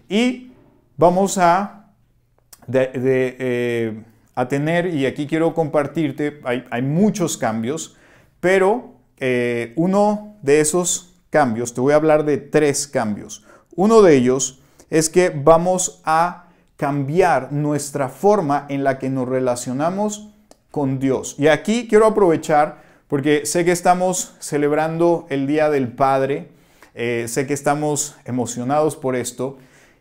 Y 0.09 0.48
vamos 0.99 1.37
a, 1.37 1.93
eh, 2.73 4.03
a 4.35 4.47
tener, 4.49 4.93
y 4.93 5.05
aquí 5.05 5.27
quiero 5.27 5.53
compartirte, 5.53 6.41
hay, 6.43 6.81
muchos 6.81 7.37
cambios, 7.37 7.95
pero 8.41 8.95
eh, 9.17 9.71
uno 9.77 10.35
de 10.41 10.59
esos 10.59 11.15
cambios, 11.29 11.73
te 11.73 11.79
voy 11.79 11.93
a 11.93 11.95
hablar 11.95 12.25
de 12.25 12.37
tres 12.37 12.85
cambios. 12.85 13.45
Uno 13.77 14.01
de 14.01 14.17
ellos 14.17 14.61
es 14.89 15.09
que 15.09 15.29
vamos 15.29 16.01
a 16.03 16.47
cambiar 16.75 17.53
nuestra 17.53 18.09
forma 18.09 18.65
en 18.67 18.83
la 18.83 18.99
que 18.99 19.09
nos 19.09 19.27
relacionamos 19.27 20.31
con 20.69 20.99
Dios. 20.99 21.35
Y 21.37 21.47
aquí 21.47 21.87
quiero 21.87 22.07
aprovechar 22.07 22.81
porque 23.07 23.45
sé 23.45 23.63
que 23.63 23.71
estamos 23.71 24.35
celebrando 24.39 25.27
el 25.29 25.47
Día 25.47 25.69
del 25.69 25.93
Padre, 25.93 26.49
eh, 26.93 27.25
sé 27.29 27.47
que 27.47 27.53
estamos 27.53 28.17
emocionados 28.25 28.97
por 28.97 29.15
esto 29.15 29.59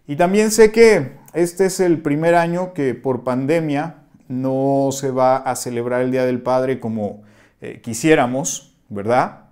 y 0.09 0.17
también 0.17 0.51
sé 0.51 0.73
que 0.73 1.13
este 1.35 1.67
es 1.67 1.81
el 1.81 2.01
primer 2.01 2.35
año 2.35 2.73
que 2.73 2.95
por 2.95 3.25
pandemia 3.25 3.97
no 4.27 4.89
se 4.91 5.11
va 5.11 5.37
a 5.37 5.55
celebrar 5.55 6.01
el 6.01 6.11
Día 6.11 6.25
del 6.25 6.41
Padre 6.41 6.81
como 6.81 7.23
eh, 7.61 7.81
quisiéramos, 7.83 8.75
¿verdad? 8.89 9.49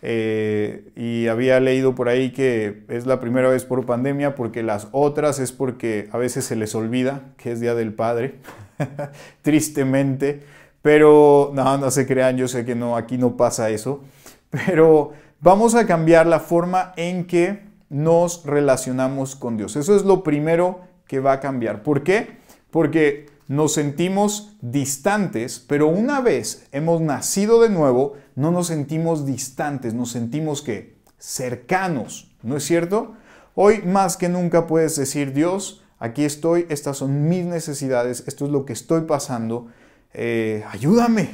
Eh, 0.00 0.92
y 0.96 1.26
había 1.26 1.60
leído 1.60 1.94
por 1.94 2.08
ahí 2.08 2.32
que 2.32 2.84
es 2.88 3.04
la 3.04 3.20
primera 3.20 3.50
vez 3.50 3.66
por 3.66 3.84
pandemia 3.84 4.34
porque 4.34 4.62
las 4.62 4.88
otras 4.92 5.40
es 5.40 5.52
porque 5.52 6.08
a 6.10 6.16
veces 6.16 6.46
se 6.46 6.56
les 6.56 6.74
olvida 6.74 7.34
que 7.36 7.52
es 7.52 7.60
Día 7.60 7.74
del 7.74 7.92
Padre, 7.92 8.36
tristemente, 9.42 10.40
pero 10.80 11.50
no, 11.52 11.76
no 11.76 11.90
se 11.90 12.06
crean, 12.06 12.38
yo 12.38 12.48
sé 12.48 12.64
que 12.64 12.74
no, 12.74 12.96
aquí 12.96 13.18
no 13.18 13.36
pasa 13.36 13.68
eso, 13.68 14.02
pero 14.48 15.12
vamos 15.40 15.74
a 15.74 15.86
cambiar 15.86 16.26
la 16.26 16.40
forma 16.40 16.94
en 16.96 17.26
que 17.26 17.67
nos 17.90 18.44
relacionamos 18.44 19.36
con 19.36 19.56
Dios. 19.56 19.76
Eso 19.76 19.96
es 19.96 20.04
lo 20.04 20.22
primero 20.22 20.80
que 21.06 21.20
va 21.20 21.32
a 21.32 21.40
cambiar. 21.40 21.82
¿Por 21.82 22.02
qué? 22.02 22.38
Porque 22.70 23.26
nos 23.48 23.72
sentimos 23.72 24.56
distantes, 24.60 25.58
pero 25.66 25.88
una 25.88 26.20
vez 26.20 26.66
hemos 26.70 27.00
nacido 27.00 27.62
de 27.62 27.70
nuevo, 27.70 28.14
no 28.34 28.50
nos 28.50 28.66
sentimos 28.66 29.24
distantes, 29.24 29.94
nos 29.94 30.10
sentimos 30.10 30.60
que 30.60 30.98
cercanos, 31.18 32.36
¿no 32.42 32.56
es 32.56 32.64
cierto? 32.64 33.14
Hoy 33.54 33.82
más 33.82 34.16
que 34.16 34.28
nunca 34.28 34.66
puedes 34.66 34.96
decir, 34.96 35.32
Dios, 35.32 35.82
aquí 35.98 36.24
estoy, 36.24 36.66
estas 36.68 36.98
son 36.98 37.28
mis 37.28 37.44
necesidades, 37.46 38.22
esto 38.26 38.44
es 38.44 38.50
lo 38.50 38.66
que 38.66 38.74
estoy 38.74 39.02
pasando, 39.02 39.68
eh, 40.12 40.64
ayúdame. 40.70 41.30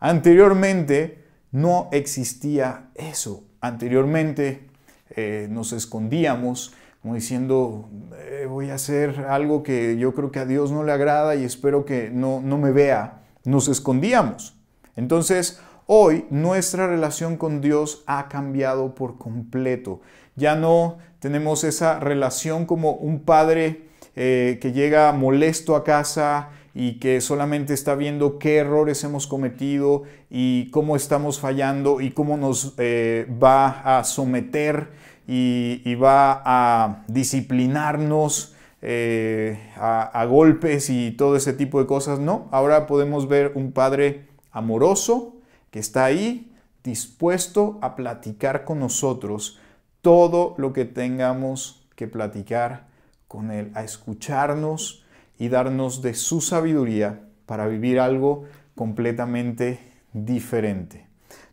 Anteriormente 0.00 1.24
no 1.50 1.88
existía 1.92 2.90
eso. 2.94 3.44
Anteriormente 3.60 4.67
eh, 5.10 5.48
nos 5.50 5.72
escondíamos, 5.72 6.74
como 7.02 7.14
diciendo, 7.14 7.88
eh, 8.18 8.46
voy 8.48 8.70
a 8.70 8.74
hacer 8.74 9.26
algo 9.28 9.62
que 9.62 9.96
yo 9.96 10.14
creo 10.14 10.30
que 10.32 10.40
a 10.40 10.46
Dios 10.46 10.72
no 10.72 10.84
le 10.84 10.92
agrada 10.92 11.36
y 11.36 11.44
espero 11.44 11.84
que 11.84 12.10
no, 12.10 12.40
no 12.40 12.58
me 12.58 12.72
vea. 12.72 13.22
Nos 13.44 13.68
escondíamos. 13.68 14.56
Entonces, 14.96 15.60
hoy 15.86 16.26
nuestra 16.30 16.86
relación 16.86 17.36
con 17.36 17.60
Dios 17.60 18.02
ha 18.06 18.28
cambiado 18.28 18.94
por 18.94 19.16
completo. 19.16 20.00
Ya 20.34 20.56
no 20.56 20.98
tenemos 21.20 21.64
esa 21.64 21.98
relación 22.00 22.66
como 22.66 22.92
un 22.92 23.20
padre 23.20 23.88
eh, 24.16 24.58
que 24.60 24.72
llega 24.72 25.12
molesto 25.12 25.76
a 25.76 25.84
casa 25.84 26.50
y 26.80 27.00
que 27.00 27.20
solamente 27.20 27.74
está 27.74 27.96
viendo 27.96 28.38
qué 28.38 28.58
errores 28.58 29.02
hemos 29.02 29.26
cometido 29.26 30.04
y 30.30 30.70
cómo 30.70 30.94
estamos 30.94 31.40
fallando 31.40 32.00
y 32.00 32.12
cómo 32.12 32.36
nos 32.36 32.74
eh, 32.78 33.26
va 33.42 33.98
a 33.98 34.04
someter 34.04 34.92
y, 35.26 35.96
va 35.96 36.40
a 36.44 37.02
disciplinarnos 37.08 38.54
eh, 38.80 39.58
a, 39.76 40.24
golpes 40.26 40.88
y 40.88 41.10
todo 41.10 41.34
ese 41.34 41.52
tipo 41.52 41.80
de 41.80 41.86
cosas. 41.86 42.20
No, 42.20 42.46
ahora 42.52 42.86
podemos 42.86 43.26
ver 43.26 43.50
un 43.56 43.72
Padre 43.72 44.28
amoroso 44.52 45.34
que 45.72 45.80
está 45.80 46.04
ahí 46.04 46.54
dispuesto 46.84 47.80
a 47.82 47.96
platicar 47.96 48.64
con 48.64 48.78
nosotros 48.78 49.58
todo 50.00 50.54
lo 50.58 50.72
que 50.72 50.84
tengamos 50.84 51.84
que 51.96 52.06
platicar 52.06 52.86
con 53.26 53.50
Él, 53.50 53.72
a 53.74 53.82
escucharnos 53.82 55.02
y 55.38 55.48
darnos 55.48 56.02
de 56.02 56.14
su 56.14 56.40
sabiduría 56.40 57.20
para 57.46 57.66
vivir 57.66 58.00
algo 58.00 58.44
completamente 58.74 59.80
diferente. 60.12 61.06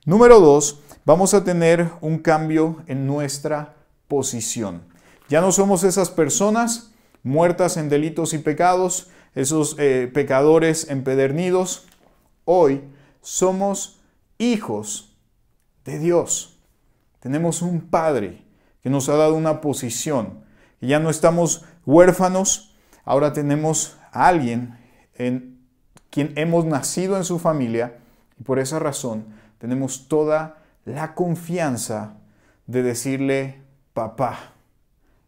Número 0.06 0.40
dos, 0.40 0.82
vamos 1.06 1.34
a 1.34 1.44
tener 1.44 1.90
un 2.02 2.20
cambio 2.20 2.84
en 2.88 3.08
nuestra 3.08 3.76
posición. 4.08 4.84
Ya 5.30 5.42
no 5.42 5.52
somos 5.52 5.84
esas 5.84 6.10
personas 6.10 6.92
muertas 7.24 7.78
en 7.78 7.90
delitos 7.90 8.34
y 8.34 8.38
pecados, 8.38 9.10
esos 9.34 9.76
eh, 9.80 10.10
pecadores 10.14 10.90
empedernidos. 10.90 11.88
Hoy 12.46 12.84
somos 13.22 14.00
hijos 14.38 15.18
de 15.84 16.00
Dios. 16.00 16.60
Tenemos 17.20 17.64
un 17.64 17.82
Padre 17.82 18.44
que 18.84 18.92
nos 18.92 19.10
ha 19.10 19.16
dado 19.16 19.34
una 19.34 19.62
posición. 19.62 20.44
Y 20.80 20.88
ya 20.90 21.00
no 21.00 21.10
estamos 21.10 21.64
huérfanos, 21.88 22.75
ahora 23.06 23.32
tenemos 23.32 23.98
a 24.12 24.28
alguien 24.28 24.78
en 25.16 25.60
quien 26.10 26.34
hemos 26.36 26.66
nacido 26.66 27.18
en 27.18 27.24
su 27.24 27.40
familia 27.40 27.98
y 28.40 28.44
por 28.44 28.60
esa 28.60 28.80
razón 28.80 29.26
tenemos 29.58 30.08
toda 30.08 30.58
la 30.84 31.16
confianza 31.16 32.18
de 32.68 32.84
decirle 32.84 33.62
papá, 33.94 34.54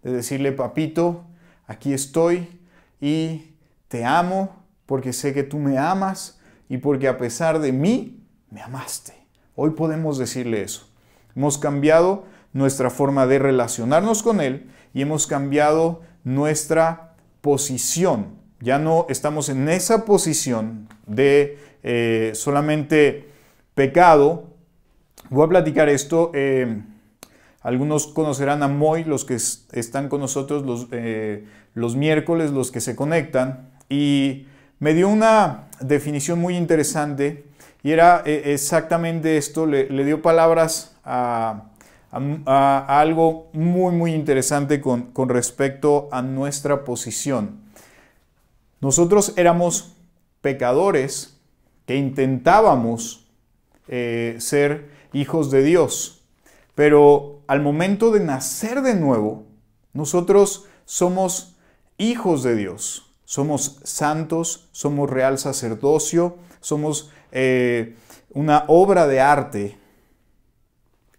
de 0.03 0.11
decirle 0.11 0.51
papito, 0.51 1.25
aquí 1.67 1.93
estoy 1.93 2.59
y 2.99 3.53
te 3.87 4.05
amo 4.05 4.55
porque 4.85 5.13
sé 5.13 5.33
que 5.33 5.43
tú 5.43 5.57
me 5.59 5.77
amas 5.77 6.39
y 6.69 6.77
porque 6.77 7.07
a 7.07 7.17
pesar 7.17 7.59
de 7.59 7.71
mí 7.71 8.23
me 8.49 8.61
amaste. 8.61 9.13
Hoy 9.55 9.71
podemos 9.71 10.17
decirle 10.17 10.61
eso. 10.61 10.87
Hemos 11.35 11.57
cambiado 11.57 12.25
nuestra 12.53 12.89
forma 12.89 13.27
de 13.27 13.39
relacionarnos 13.39 14.23
con 14.23 14.41
Él 14.41 14.69
y 14.93 15.01
hemos 15.01 15.27
cambiado 15.27 16.01
nuestra 16.23 17.06
posición. 17.47 18.35
Ya 18.59 18.77
no 18.77 19.05
estamos 19.07 19.47
en 19.47 19.69
esa 19.69 20.03
posición 20.03 20.89
de 21.05 21.57
eh, 21.81 22.31
solamente 22.33 23.29
pecado. 23.73 24.49
Voy 25.29 25.45
a 25.45 25.47
platicar 25.47 25.87
esto. 25.87 26.31
Eh, 26.33 26.81
algunos 27.61 28.07
conocerán 28.07 28.63
a 28.63 28.67
Moy, 28.67 29.05
los 29.05 29.23
que 29.23 29.35
están 29.35 30.09
con 30.09 30.19
nosotros 30.19 30.65
los, 30.65 30.87
eh, 30.91 31.45
los 31.73 31.95
miércoles, 31.95 32.51
los 32.51 32.69
que 32.69 32.81
se 32.81 32.97
conectan. 32.97 33.69
Y 33.87 34.47
me 34.79 34.93
dio 34.93 35.07
una 35.07 35.69
definición 35.79 36.41
muy 36.41 36.57
interesante 36.57 37.45
y 37.81 37.91
era 37.91 38.23
exactamente 38.25 39.37
esto. 39.37 39.65
Le, 39.65 39.89
le 39.89 40.03
dio 40.03 40.21
palabras 40.21 40.97
a, 41.05 41.69
algo 42.11 43.49
muy, 43.53 43.93
muy 43.93 44.13
interesante 44.13 44.81
con, 44.81 45.11
respecto 45.29 46.07
a 46.11 46.21
nuestra 46.21 46.83
posición. 46.83 47.61
Nosotros 48.79 49.33
éramos 49.35 49.93
pecadores 50.41 51.37
que 51.85 51.95
intentábamos 51.95 53.27
eh, 53.87 54.35
ser 54.39 54.89
hijos 55.13 55.51
de 55.51 55.63
Dios, 55.63 56.21
pero 56.75 57.41
al 57.47 57.61
momento 57.61 58.11
de 58.11 58.19
nacer 58.19 58.81
de 58.81 58.95
nuevo, 58.95 59.45
nosotros 59.93 60.65
somos 60.85 61.55
hijos 61.97 62.43
de 62.43 62.55
Dios, 62.55 63.11
somos 63.25 63.79
santos, 63.83 64.69
somos 64.71 65.09
real 65.09 65.37
sacerdocio, 65.37 66.37
somos 66.61 67.11
eh, 67.31 67.95
una 68.29 68.65
obra 68.67 69.07
de 69.07 69.19
arte 69.19 69.77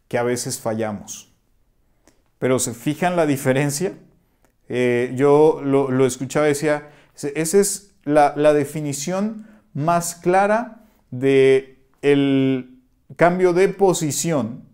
que 0.09 0.19
a 0.19 0.23
veces 0.23 0.59
fallamos. 0.59 1.33
Pero 2.39 2.59
se 2.59 2.75
fijan 2.75 3.17
la 3.17 3.27
diferencia. 3.27 3.93
Eh, 4.69 5.13
yo 5.15 5.61
lo, 5.63 6.07
escuchaba 6.07 6.47
y 6.47 6.51
decía, 6.51 6.91
esa 7.15 7.59
es 7.59 7.95
la, 8.05 8.33
definición 8.53 9.47
más 9.75 10.15
clara 10.15 10.85
de 11.11 11.79
el 12.03 12.81
cambio 13.17 13.53
de 13.53 13.69
posición 13.69 14.65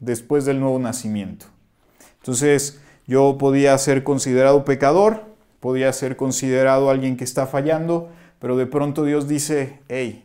después 0.00 0.44
del 0.44 0.60
nuevo 0.60 0.78
nacimiento. 0.78 1.46
Entonces, 2.20 2.80
yo 3.06 3.36
podía 3.38 3.76
ser 3.78 4.02
considerado 4.02 4.64
pecador, 4.64 5.24
podía 5.60 5.92
ser 5.92 6.16
considerado 6.16 6.90
alguien 6.90 7.16
que 7.16 7.24
está 7.24 7.46
fallando, 7.46 8.10
pero 8.38 8.56
de 8.56 8.66
pronto 8.66 9.04
Dios 9.04 9.28
dice, 9.28 9.80
hey, 9.88 10.24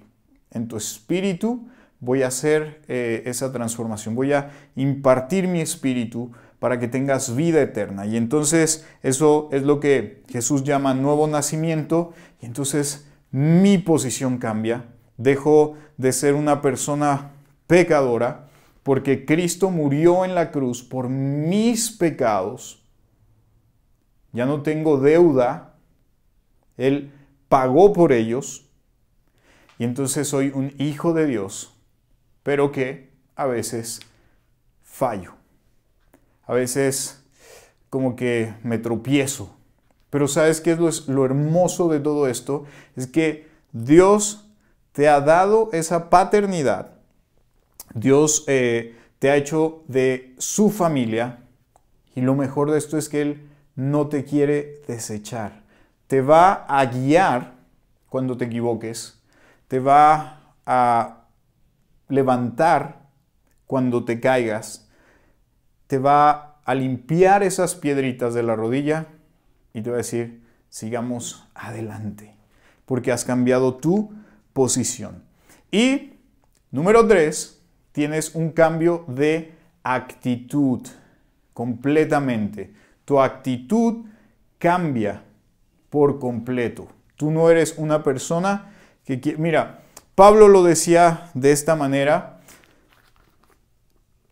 en 0.52 0.68
tu 0.68 0.78
espíritu 0.78 1.68
voy 2.00 2.24
a 2.24 2.28
hacer 2.28 2.82
eh, 2.88 3.24
esa 3.26 3.52
transformación, 3.52 4.16
voy 4.16 4.34
a 4.34 4.52
impartir 4.76 5.48
mi 5.48 5.62
espíritu 5.62 6.32
para 6.60 6.80
que 6.80 6.88
tengas 6.88 7.36
vida 7.36 7.62
eterna. 7.62 8.06
Y 8.06 8.18
entonces 8.18 8.86
eso 9.04 9.50
es 9.52 9.64
lo 9.64 9.80
que 9.80 10.24
Jesús 10.30 10.64
llama 10.64 10.94
nuevo 10.94 11.28
nacimiento 11.28 12.14
y 12.42 12.46
entonces 12.46 13.08
mi 13.32 13.78
posición 13.78 14.38
cambia. 14.38 14.86
Dejo 15.18 15.76
de 15.98 16.14
ser 16.14 16.34
una 16.36 16.62
persona 16.62 17.32
pecadora 17.68 18.48
porque 18.84 19.26
Cristo 19.26 19.70
murió 19.70 20.26
en 20.26 20.36
la 20.36 20.52
cruz 20.52 20.82
por 20.84 21.10
mis 21.10 21.92
pecados. 21.92 22.82
Ya 24.32 24.46
no 24.46 24.62
tengo 24.62 24.98
deuda. 24.98 25.76
Él 26.78 27.12
pagó 27.50 27.92
por 27.94 28.14
ellos. 28.14 28.70
Y 29.78 29.84
entonces 29.84 30.28
soy 30.28 30.52
un 30.54 30.74
hijo 30.78 31.14
de 31.14 31.26
Dios 31.26 31.79
pero 32.50 32.72
que 32.72 33.12
a 33.36 33.46
veces 33.46 34.00
fallo. 34.82 35.36
A 36.48 36.56
veces 36.56 37.24
como 37.92 38.16
que 38.16 38.56
me 38.64 38.80
tropiezo. 38.80 39.56
Pero 40.10 40.28
¿sabes 40.28 40.60
qué 40.60 40.72
es 40.72 41.08
lo, 41.08 41.26
hermoso 41.26 41.90
de 41.90 42.00
todo 42.00 42.28
esto? 42.28 42.66
Es 42.96 43.06
que 43.06 43.48
Dios 43.72 44.50
te 44.94 45.08
ha 45.08 45.22
dado 45.22 45.70
esa 45.74 46.10
paternidad. 46.10 46.90
Dios 47.94 48.46
eh, 48.48 48.96
te 49.20 49.30
ha 49.30 49.36
hecho 49.36 49.84
de 49.88 50.34
su 50.40 50.72
familia. 50.72 51.44
Y 52.16 52.22
lo 52.22 52.34
mejor 52.34 52.72
de 52.72 52.80
esto 52.80 52.98
es 52.98 53.10
que 53.10 53.22
Él 53.22 53.48
no 53.76 54.08
te 54.08 54.26
quiere 54.26 54.82
desechar. 54.88 55.62
Te 56.08 56.22
va 56.22 56.66
a 56.68 56.84
guiar 56.88 57.54
cuando 58.10 58.36
te 58.36 58.46
equivoques. 58.46 59.22
Te 59.68 59.80
va 59.80 60.56
a 60.66 61.19
levantar 62.10 63.08
cuando 63.66 64.04
te 64.04 64.20
caigas, 64.20 64.90
te 65.88 65.98
va 65.98 66.60
a 66.66 66.76
limpiar 66.76 67.44
esas 67.44 67.76
piedritas 67.76 68.34
de 68.34 68.44
la 68.44 68.56
rodilla 68.56 69.08
y 69.74 69.82
te 69.82 69.90
va 69.90 69.96
a 69.96 69.98
decir, 69.98 70.44
sigamos 70.70 71.48
adelante, 71.56 72.36
porque 72.86 73.12
has 73.12 73.26
cambiado 73.26 73.76
tu 73.76 74.12
posición. 74.54 75.24
Y 75.72 76.14
número 76.72 77.08
tres, 77.08 77.62
tienes 77.92 78.36
un 78.36 78.52
cambio 78.52 79.06
de 79.08 79.54
actitud 79.84 80.88
completamente. 81.54 82.74
Tu 83.06 83.20
actitud 83.20 84.06
cambia 84.58 85.24
por 85.90 86.20
completo. 86.20 86.88
Tú 87.16 87.32
no 87.32 87.50
eres 87.50 87.76
una 87.78 88.04
persona 88.04 88.72
que, 89.04 89.36
mira, 89.38 89.82
Pablo 90.20 90.50
lo 90.50 90.64
decía 90.64 91.30
de 91.34 91.54
esta 91.54 91.78
manera, 91.78 92.42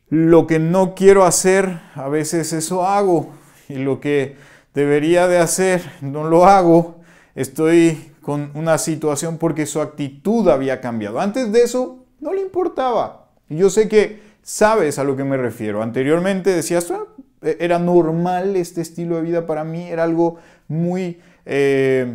lo 0.10 0.46
que 0.46 0.60
no 0.60 0.96
quiero 0.96 1.24
hacer, 1.24 1.80
a 1.96 2.10
veces 2.10 2.52
eso 2.52 2.86
hago, 2.86 3.30
y 3.70 3.76
lo 3.76 4.02
que 4.02 4.36
debería 4.74 5.30
de 5.30 5.38
hacer, 5.38 5.82
no 6.02 6.26
lo 6.26 6.46
hago, 6.46 7.00
estoy 7.36 8.12
con 8.22 8.52
una 8.54 8.78
situación 8.80 9.38
porque 9.38 9.66
su 9.66 9.80
actitud 9.80 10.50
había 10.50 10.82
cambiado. 10.82 11.22
Antes 11.22 11.54
de 11.54 11.62
eso, 11.62 12.04
no 12.20 12.34
le 12.34 12.42
importaba. 12.42 13.30
Y 13.48 13.56
yo 13.56 13.70
sé 13.70 13.88
que 13.88 14.20
sabes 14.42 15.00
a 15.00 15.06
lo 15.06 15.16
que 15.16 15.24
me 15.24 15.38
refiero. 15.38 15.82
Anteriormente 15.82 16.50
decías, 16.50 16.92
ah, 16.92 17.06
era 17.42 17.80
normal 17.80 18.58
este 18.58 18.82
estilo 18.82 19.16
de 19.16 19.22
vida 19.22 19.46
para 19.46 19.64
mí, 19.64 19.88
era 19.88 20.04
algo 20.04 20.36
muy, 20.68 21.22
eh, 21.46 22.14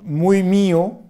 muy 0.00 0.42
mío, 0.42 1.02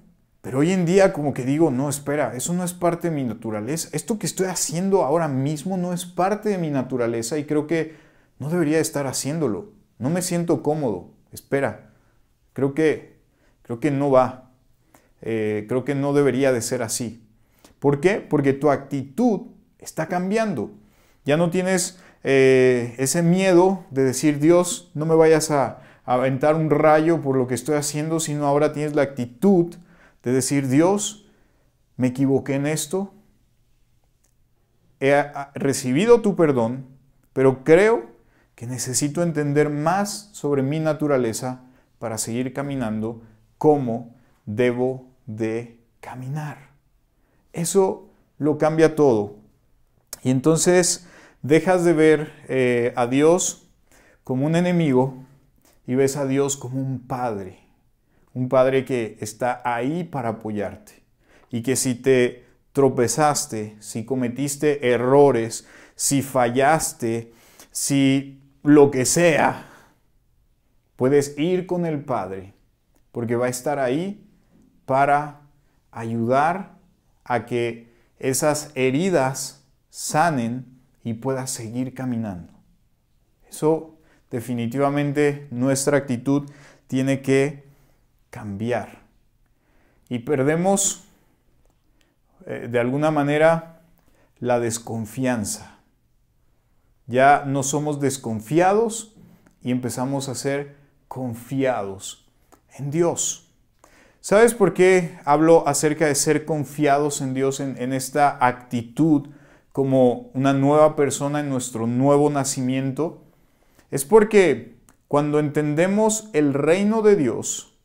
pero 0.46 0.60
hoy 0.60 0.70
en 0.70 0.86
día 0.86 1.12
como 1.12 1.34
que 1.34 1.44
digo, 1.44 1.72
no, 1.72 1.88
espera, 1.88 2.36
eso 2.36 2.52
no 2.52 2.62
es 2.62 2.72
parte 2.72 3.10
de 3.10 3.16
mi 3.16 3.24
naturaleza. 3.24 3.88
Esto 3.90 4.16
que 4.20 4.26
estoy 4.26 4.46
haciendo 4.46 5.02
ahora 5.02 5.26
mismo 5.26 5.76
no 5.76 5.92
es 5.92 6.04
parte 6.04 6.50
de 6.50 6.56
mi 6.56 6.70
naturaleza 6.70 7.36
y 7.36 7.46
creo 7.46 7.66
que 7.66 7.96
no 8.38 8.48
debería 8.48 8.78
estar 8.78 9.08
haciéndolo. 9.08 9.72
No 9.98 10.08
me 10.08 10.22
siento 10.22 10.62
cómodo. 10.62 11.10
Espera, 11.32 11.90
creo 12.52 12.74
que, 12.74 13.16
creo 13.62 13.80
que 13.80 13.90
no 13.90 14.12
va. 14.12 14.52
Eh, 15.20 15.64
creo 15.68 15.84
que 15.84 15.96
no 15.96 16.12
debería 16.12 16.52
de 16.52 16.62
ser 16.62 16.84
así. 16.84 17.26
¿Por 17.80 17.98
qué? 17.98 18.20
Porque 18.20 18.52
tu 18.52 18.70
actitud 18.70 19.48
está 19.80 20.06
cambiando. 20.06 20.70
Ya 21.24 21.36
no 21.36 21.50
tienes 21.50 21.98
eh, 22.22 22.94
ese 22.98 23.24
miedo 23.24 23.84
de 23.90 24.04
decir, 24.04 24.38
Dios, 24.38 24.92
no 24.94 25.06
me 25.06 25.16
vayas 25.16 25.50
a 25.50 25.80
aventar 26.04 26.54
un 26.54 26.70
rayo 26.70 27.20
por 27.20 27.36
lo 27.36 27.48
que 27.48 27.54
estoy 27.56 27.74
haciendo, 27.74 28.20
sino 28.20 28.46
ahora 28.46 28.72
tienes 28.72 28.94
la 28.94 29.02
actitud 29.02 29.74
de 30.26 30.32
decir, 30.32 30.66
Dios, 30.66 31.24
me 31.96 32.08
equivoqué 32.08 32.54
en 32.56 32.66
esto, 32.66 33.14
he 34.98 35.24
recibido 35.54 36.20
tu 36.20 36.34
perdón, 36.34 36.84
pero 37.32 37.62
creo 37.62 38.06
que 38.56 38.66
necesito 38.66 39.22
entender 39.22 39.70
más 39.70 40.30
sobre 40.32 40.64
mi 40.64 40.80
naturaleza 40.80 41.60
para 42.00 42.18
seguir 42.18 42.52
caminando 42.52 43.22
como 43.56 44.16
debo 44.46 45.06
de 45.26 45.78
caminar. 46.00 46.70
Eso 47.52 48.10
lo 48.38 48.58
cambia 48.58 48.96
todo. 48.96 49.36
Y 50.24 50.30
entonces 50.30 51.06
dejas 51.42 51.84
de 51.84 51.92
ver 51.92 52.32
eh, 52.48 52.92
a 52.96 53.06
Dios 53.06 53.70
como 54.24 54.44
un 54.44 54.56
enemigo 54.56 55.22
y 55.86 55.94
ves 55.94 56.16
a 56.16 56.26
Dios 56.26 56.56
como 56.56 56.80
un 56.80 57.06
padre 57.06 57.65
un 58.36 58.50
padre 58.50 58.84
que 58.84 59.16
está 59.20 59.62
ahí 59.64 60.04
para 60.04 60.28
apoyarte 60.28 61.02
y 61.50 61.62
que 61.62 61.74
si 61.74 61.94
te 61.94 62.44
tropezaste, 62.74 63.78
si 63.80 64.04
cometiste 64.04 64.92
errores, 64.92 65.66
si 65.94 66.20
fallaste, 66.20 67.32
si 67.70 68.42
lo 68.62 68.90
que 68.90 69.06
sea, 69.06 69.66
puedes 70.96 71.38
ir 71.38 71.64
con 71.64 71.86
el 71.86 72.04
Padre 72.04 72.52
porque 73.10 73.36
va 73.36 73.46
a 73.46 73.48
estar 73.48 73.78
ahí 73.78 74.28
para 74.84 75.40
ayudar 75.90 76.76
a 77.24 77.46
que 77.46 77.90
esas 78.18 78.70
heridas 78.74 79.64
sanen 79.88 80.66
y 81.02 81.14
puedas 81.14 81.50
seguir 81.50 81.94
caminando. 81.94 82.52
Eso 83.48 83.98
definitivamente 84.30 85.48
nuestra 85.50 85.96
actitud 85.96 86.50
tiene 86.86 87.22
que 87.22 87.65
cambiar. 88.36 88.98
Y 90.10 90.18
perdemos 90.18 91.04
eh, 92.44 92.68
de 92.70 92.78
alguna 92.78 93.10
manera 93.10 93.80
la 94.40 94.60
desconfianza. 94.60 95.78
Ya 97.06 97.44
no 97.46 97.62
somos 97.62 97.98
desconfiados 97.98 99.16
y 99.62 99.70
empezamos 99.70 100.28
a 100.28 100.34
ser 100.34 100.76
confiados 101.08 102.28
en 102.76 102.90
Dios. 102.90 103.48
¿Sabes 104.20 104.52
por 104.52 104.74
qué 104.74 105.18
hablo 105.24 105.66
acerca 105.66 106.04
de 106.04 106.14
ser 106.14 106.44
confiados 106.44 107.22
en 107.22 107.32
Dios 107.32 107.60
en, 107.60 107.80
en 107.80 107.94
esta 107.94 108.36
actitud 108.46 109.30
como 109.72 110.30
una 110.34 110.52
nueva 110.52 110.94
persona 110.94 111.40
en 111.40 111.48
nuestro 111.48 111.86
nuevo 111.86 112.28
nacimiento? 112.28 113.22
Es 113.90 114.04
porque 114.04 114.76
cuando 115.08 115.38
entendemos 115.38 116.28
el 116.34 116.52
reino 116.52 117.00
de 117.00 117.16
Dios, 117.16 117.75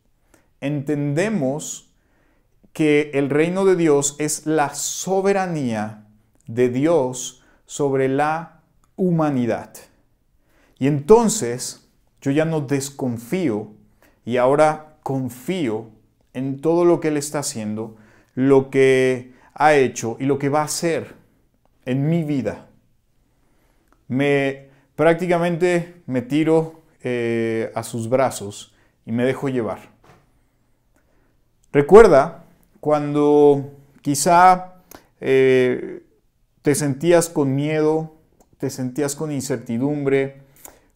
entendemos 0.62 1.92
que 2.74 3.12
el 3.14 3.30
reino 3.30 3.66
de 3.66 3.76
Dios 3.76 4.16
es 4.20 4.46
la 4.46 4.74
soberanía 4.74 6.06
de 6.48 6.70
Dios 6.70 7.44
sobre 7.66 8.08
la 8.08 8.62
humanidad. 8.96 9.74
Y 10.80 10.88
entonces 10.88 11.90
yo 12.22 12.32
ya 12.32 12.46
no 12.46 12.62
desconfío 12.62 13.72
y 14.26 14.38
ahora 14.38 14.98
confío 15.04 15.90
en 16.34 16.62
todo 16.62 16.86
lo 16.86 17.00
que 17.00 17.10
Él 17.10 17.18
está 17.18 17.40
haciendo, 17.40 17.98
lo 18.36 18.70
que 18.70 19.34
ha 19.54 19.74
hecho 19.74 20.18
y 20.20 20.26
lo 20.26 20.40
que 20.40 20.50
va 20.50 20.62
a 20.62 20.66
hacer 20.66 21.16
en 21.86 22.10
mi 22.10 22.24
vida. 22.24 22.68
Me 24.08 24.70
prácticamente 24.96 26.02
me 26.06 26.22
tiro 26.22 26.82
eh, 27.04 27.72
a 27.76 27.84
sus 27.84 28.10
brazos 28.10 28.76
y 29.06 29.12
me 29.12 29.26
dejo 29.26 29.50
llevar. 29.50 29.91
Recuerda 31.74 32.44
cuando 32.82 33.72
quizá 34.02 34.74
eh, 35.22 36.04
te 36.62 36.76
sentías 36.76 37.30
con 37.30 37.56
miedo, 37.56 38.18
te 38.58 38.70
sentías 38.70 39.16
con 39.16 39.32
incertidumbre, 39.32 40.42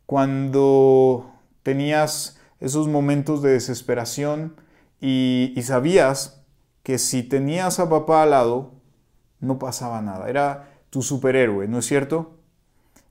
cuando 0.05 1.31
tenías 1.63 2.39
esos 2.59 2.87
momentos 2.87 3.41
de 3.41 3.51
desesperación 3.51 4.55
y, 4.99 5.53
sabías 5.63 6.43
que 6.83 6.97
si 6.97 7.23
tenías 7.23 7.79
a 7.79 7.89
papá 7.89 8.23
al 8.23 8.31
lado, 8.31 8.73
no 9.39 9.57
pasaba 9.59 10.01
nada. 10.01 10.29
Era 10.29 10.69
tu 10.89 11.01
superhéroe, 11.01 11.67
¿no 11.67 11.79
es 11.79 11.85
cierto? 11.85 12.37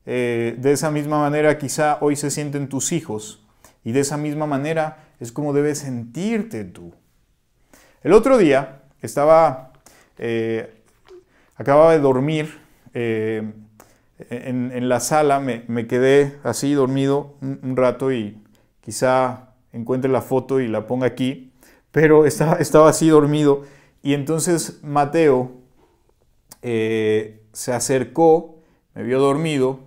Eh, 0.06 0.56
de 0.58 0.72
esa 0.72 0.90
misma 0.90 1.18
manera 1.18 1.56
quizá 1.56 1.98
hoy 2.02 2.14
se 2.16 2.30
sienten 2.30 2.68
tus 2.68 2.92
hijos 2.92 3.46
y 3.84 3.92
de 3.92 4.00
esa 4.00 4.18
misma 4.18 4.46
manera 4.46 5.08
es 5.18 5.32
como 5.32 5.52
debes 5.54 5.78
sentirte 5.78 6.64
tú. 6.64 6.92
El 8.04 8.12
otro 8.12 8.36
día 8.36 8.82
estaba, 9.00 9.72
eh, 10.18 10.74
acababa 11.56 11.92
de 11.92 12.00
dormir 12.00 12.60
eh, 12.92 13.50
en, 14.28 14.88
la 14.90 15.00
sala, 15.00 15.40
me, 15.40 15.86
quedé 15.86 16.38
así 16.44 16.74
dormido 16.74 17.36
un 17.40 17.74
rato 17.78 18.12
y 18.12 18.36
quizá 18.82 19.54
encuentre 19.72 20.10
la 20.10 20.20
foto 20.20 20.60
y 20.60 20.68
la 20.68 20.86
ponga 20.86 21.06
aquí, 21.06 21.50
pero 21.92 22.26
estaba, 22.26 22.56
estaba 22.56 22.90
así 22.90 23.08
dormido 23.08 23.62
y 24.02 24.12
entonces 24.12 24.80
Mateo 24.82 25.52
eh, 26.60 27.42
se 27.54 27.72
acercó, 27.72 28.56
me 28.94 29.02
vio 29.02 29.18
dormido 29.18 29.80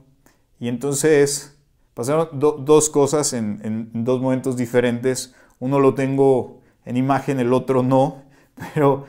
y 0.60 0.69
entonces 0.69 1.56
pasaron 1.93 2.30
dos 2.32 2.89
cosas 2.89 3.34
en, 3.34 3.62
en, 3.63 4.03
dos 4.03 4.19
momentos 4.21 4.58
diferentes. 4.58 5.36
Uno 5.60 5.80
lo 5.80 5.93
tengo 5.93 6.57
en 6.88 6.97
imagen, 6.97 7.39
el 7.39 7.54
otro 7.54 7.84
no, 7.84 8.23
pero 8.73 9.06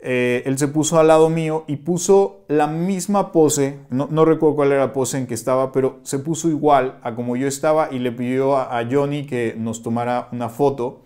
eh, 0.00 0.44
él 0.46 0.56
se 0.58 0.68
puso 0.68 1.00
al 1.00 1.08
lado 1.08 1.28
mío 1.28 1.64
y 1.66 1.76
puso 1.76 2.44
la 2.46 2.68
misma 2.68 3.32
pose, 3.32 3.80
no, 3.90 4.24
recuerdo 4.24 4.54
cuál 4.54 4.72
era 4.72 4.86
la 4.86 4.92
pose 4.92 5.18
en 5.18 5.26
que 5.26 5.34
estaba, 5.34 5.72
pero 5.72 5.98
se 6.04 6.20
puso 6.20 6.48
igual 6.48 7.00
a 7.02 7.16
como 7.16 7.36
yo 7.36 7.48
estaba 7.48 7.88
y 7.90 7.98
le 7.98 8.12
pidió 8.12 8.56
a, 8.56 8.80
Johnny 8.88 9.26
que 9.26 9.54
nos 9.58 9.82
tomara 9.82 10.28
una 10.30 10.48
foto. 10.48 11.02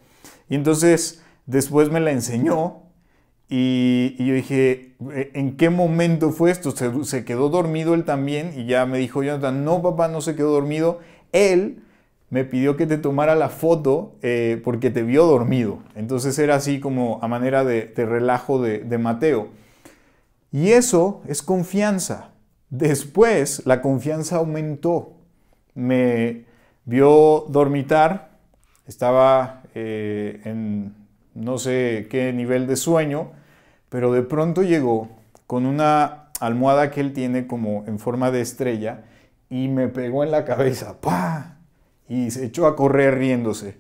Y 0.51 0.57
entonces 0.57 1.23
después 1.47 1.91
me 1.91 2.01
la 2.01 2.11
enseñó 2.11 2.83
y, 3.49 4.15
yo 4.23 4.35
dije, 4.35 4.95
¿E, 5.11 5.31
¿en 5.35 5.57
qué 5.57 5.71
momento 5.71 6.31
fue 6.31 6.51
esto? 6.51 6.73
Se, 6.73 7.05
se, 7.05 7.25
quedó 7.25 7.49
dormido 7.49 7.95
él 7.95 8.05
también 8.05 8.53
y 8.55 8.67
ya 8.67 8.85
me 8.85 8.99
dijo 8.99 9.23
Jonathan, 9.23 9.65
no 9.65 9.81
papá, 9.81 10.09
no 10.09 10.21
se 10.21 10.37
quedó 10.37 10.53
dormido. 10.53 11.01
Él 11.33 11.83
me 12.33 12.47
pidió 12.47 12.79
que 12.79 12.87
te 12.87 12.97
tomara 12.97 13.35
la 13.35 13.51
foto 13.51 14.17
eh, 14.23 14.59
porque 14.65 14.91
te 14.91 15.03
vio 15.03 15.27
dormido. 15.27 15.81
Entonces 15.95 16.39
era 16.39 16.55
así 16.55 16.81
como 16.81 17.19
a 17.21 17.29
manera 17.29 17.63
de, 17.63 17.93
relajo 17.95 18.59
de, 18.59 18.79
de 18.79 18.97
Mateo. 18.97 19.49
Y 20.51 20.71
eso 20.71 21.21
es 21.29 21.43
confianza. 21.43 22.31
Después 22.71 23.67
la 23.67 23.83
confianza 23.83 24.37
aumentó. 24.37 25.13
Me 25.75 26.47
vio 26.87 27.45
dormitar, 27.51 28.31
estaba 28.87 29.65
eh, 29.75 30.41
en 30.47 30.95
no 31.35 31.59
sé 31.59 32.07
qué 32.11 32.33
nivel 32.33 32.67
de 32.67 32.77
sueño, 32.77 33.33
pero 33.91 34.11
de 34.11 34.23
pronto 34.23 34.63
llegó 34.63 35.11
con 35.47 35.67
una 35.67 36.31
almohada 36.41 36.93
que 36.93 37.03
él 37.03 37.13
tiene 37.13 37.47
como 37.47 37.85
en 37.87 37.99
forma 37.99 38.31
de 38.31 38.41
estrella 38.41 39.05
y 39.51 39.69
me 39.69 39.89
pegó 39.89 40.25
en 40.25 40.31
la 40.31 40.47
cabeza. 40.47 40.99
¡Pah! 40.99 41.59
Y 42.13 42.31
se 42.31 42.45
echó 42.45 42.67
a 42.67 42.77
correr 42.77 43.17
riéndose. 43.17 43.77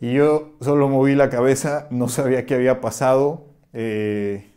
Y 0.00 0.14
yo 0.14 0.52
solo 0.62 0.88
moví 0.88 1.14
la 1.14 1.28
cabeza, 1.28 1.86
no 1.90 2.08
sabía 2.08 2.46
qué 2.46 2.54
había 2.54 2.80
pasado, 2.80 3.44
eh, 3.74 4.50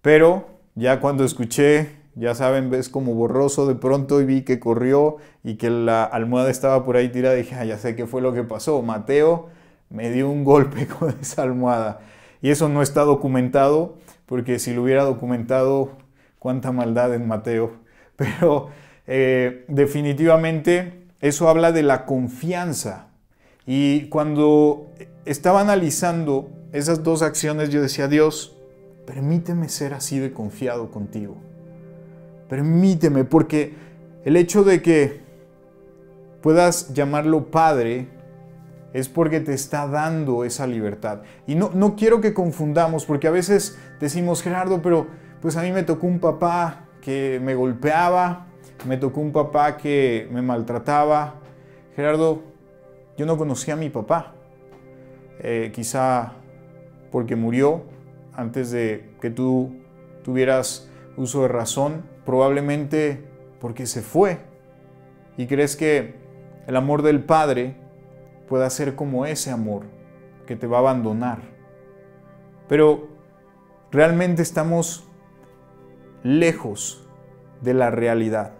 pero 0.00 0.46
ya 0.76 1.00
cuando 1.00 1.24
escuché, 1.24 1.90
ya 2.14 2.36
saben, 2.36 2.70
ves 2.70 2.88
como 2.88 3.14
borroso 3.14 3.66
de 3.66 3.74
pronto 3.74 4.20
y 4.20 4.26
vi 4.26 4.42
que 4.42 4.60
corrió 4.60 5.16
y 5.42 5.56
que 5.56 5.70
la 5.70 6.04
almohada 6.04 6.48
estaba 6.48 6.84
por 6.84 6.96
ahí 6.96 7.08
tirada, 7.08 7.34
dije, 7.34 7.56
ah, 7.56 7.64
ya 7.64 7.78
sé 7.78 7.96
qué 7.96 8.06
fue 8.06 8.22
lo 8.22 8.32
que 8.32 8.44
pasó. 8.44 8.80
Mateo 8.80 9.48
me 9.90 10.12
dio 10.12 10.30
un 10.30 10.44
golpe 10.44 10.86
con 10.98 11.16
esa 11.20 11.42
almohada. 11.42 11.98
Y 12.42 12.50
eso 12.50 12.68
no 12.68 12.80
está 12.80 13.02
documentado, 13.02 13.96
porque 14.24 14.60
si 14.60 14.72
lo 14.72 14.84
hubiera 14.84 15.02
documentado, 15.02 15.98
cuánta 16.38 16.70
maldad 16.70 17.12
en 17.12 17.26
Mateo. 17.26 17.72
Pero 18.16 18.68
eh, 19.08 19.64
definitivamente 19.66 21.05
eso 21.20 21.48
habla 21.48 21.72
de 21.72 21.82
la 21.82 22.04
confianza. 22.06 23.08
Y 23.66 24.08
cuando 24.08 24.92
estaba 25.24 25.60
analizando 25.60 26.50
esas 26.72 27.02
dos 27.02 27.22
acciones, 27.22 27.70
yo 27.70 27.82
decía, 27.82 28.08
Dios, 28.08 28.56
permíteme 29.06 29.68
ser 29.68 29.94
así 29.94 30.18
de 30.18 30.32
confiado 30.32 30.90
contigo. 30.90 31.36
Permíteme, 32.48 33.24
porque 33.24 33.74
el 34.24 34.36
hecho 34.36 34.62
de 34.62 34.82
que 34.82 35.20
puedas 36.42 36.92
llamarlo 36.92 37.50
Padre 37.50 38.08
es 38.92 39.08
porque 39.08 39.40
te 39.40 39.52
está 39.52 39.86
dando 39.88 40.44
esa 40.44 40.66
libertad. 40.66 41.22
Y 41.46 41.54
no, 41.54 41.70
no 41.74 41.96
quiero 41.96 42.20
que 42.20 42.34
confundamos, 42.34 43.04
porque 43.04 43.28
a 43.28 43.32
veces 43.32 43.78
decimos, 44.00 44.42
Gerardo, 44.42 44.80
pero 44.80 45.06
pues 45.40 45.56
a 45.56 45.62
mí 45.62 45.72
me 45.72 45.82
tocó 45.82 46.06
un 46.06 46.18
papá 46.18 46.86
que 47.00 47.40
me 47.42 47.54
golpeaba, 47.54 48.46
me 48.84 48.96
tocó 48.96 49.20
un 49.20 49.32
papá 49.32 49.76
que 49.76 50.28
me 50.30 50.42
maltrataba. 50.42 51.34
Gerardo, 51.94 52.42
yo 53.16 53.26
no 53.26 53.36
conocía 53.36 53.74
a 53.74 53.76
mi 53.76 53.88
papá. 53.88 54.34
Eh, 55.38 55.70
quizá 55.74 56.32
porque 57.10 57.36
murió 57.36 57.84
antes 58.34 58.70
de 58.70 59.10
que 59.20 59.30
tú 59.30 59.76
tuvieras 60.22 60.90
uso 61.16 61.42
de 61.42 61.48
razón, 61.48 62.04
probablemente 62.24 63.24
porque 63.60 63.86
se 63.86 64.02
fue. 64.02 64.38
Y 65.36 65.46
crees 65.46 65.76
que 65.76 66.14
el 66.66 66.76
amor 66.76 67.02
del 67.02 67.22
Padre 67.22 67.76
pueda 68.48 68.68
ser 68.70 68.94
como 68.94 69.26
ese 69.26 69.50
amor 69.50 69.84
que 70.46 70.56
te 70.56 70.66
va 70.66 70.78
a 70.78 70.80
abandonar. 70.80 71.38
Pero 72.68 73.08
realmente 73.90 74.42
estamos 74.42 75.08
lejos 76.22 77.08
de 77.62 77.74
la 77.74 77.90
realidad. 77.90 78.55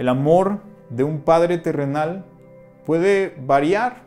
El 0.00 0.08
amor 0.08 0.60
de 0.88 1.04
un 1.04 1.20
Padre 1.20 1.58
terrenal 1.58 2.24
puede 2.86 3.36
variar 3.44 4.04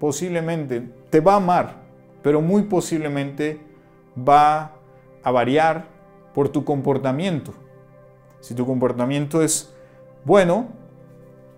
posiblemente, 0.00 0.88
te 1.10 1.20
va 1.20 1.34
a 1.34 1.36
amar, 1.36 1.74
pero 2.22 2.40
muy 2.40 2.62
posiblemente 2.62 3.60
va 4.16 4.72
a 5.22 5.30
variar 5.30 5.88
por 6.32 6.48
tu 6.48 6.64
comportamiento. 6.64 7.52
Si 8.40 8.54
tu 8.54 8.64
comportamiento 8.64 9.42
es 9.42 9.74
bueno, 10.24 10.68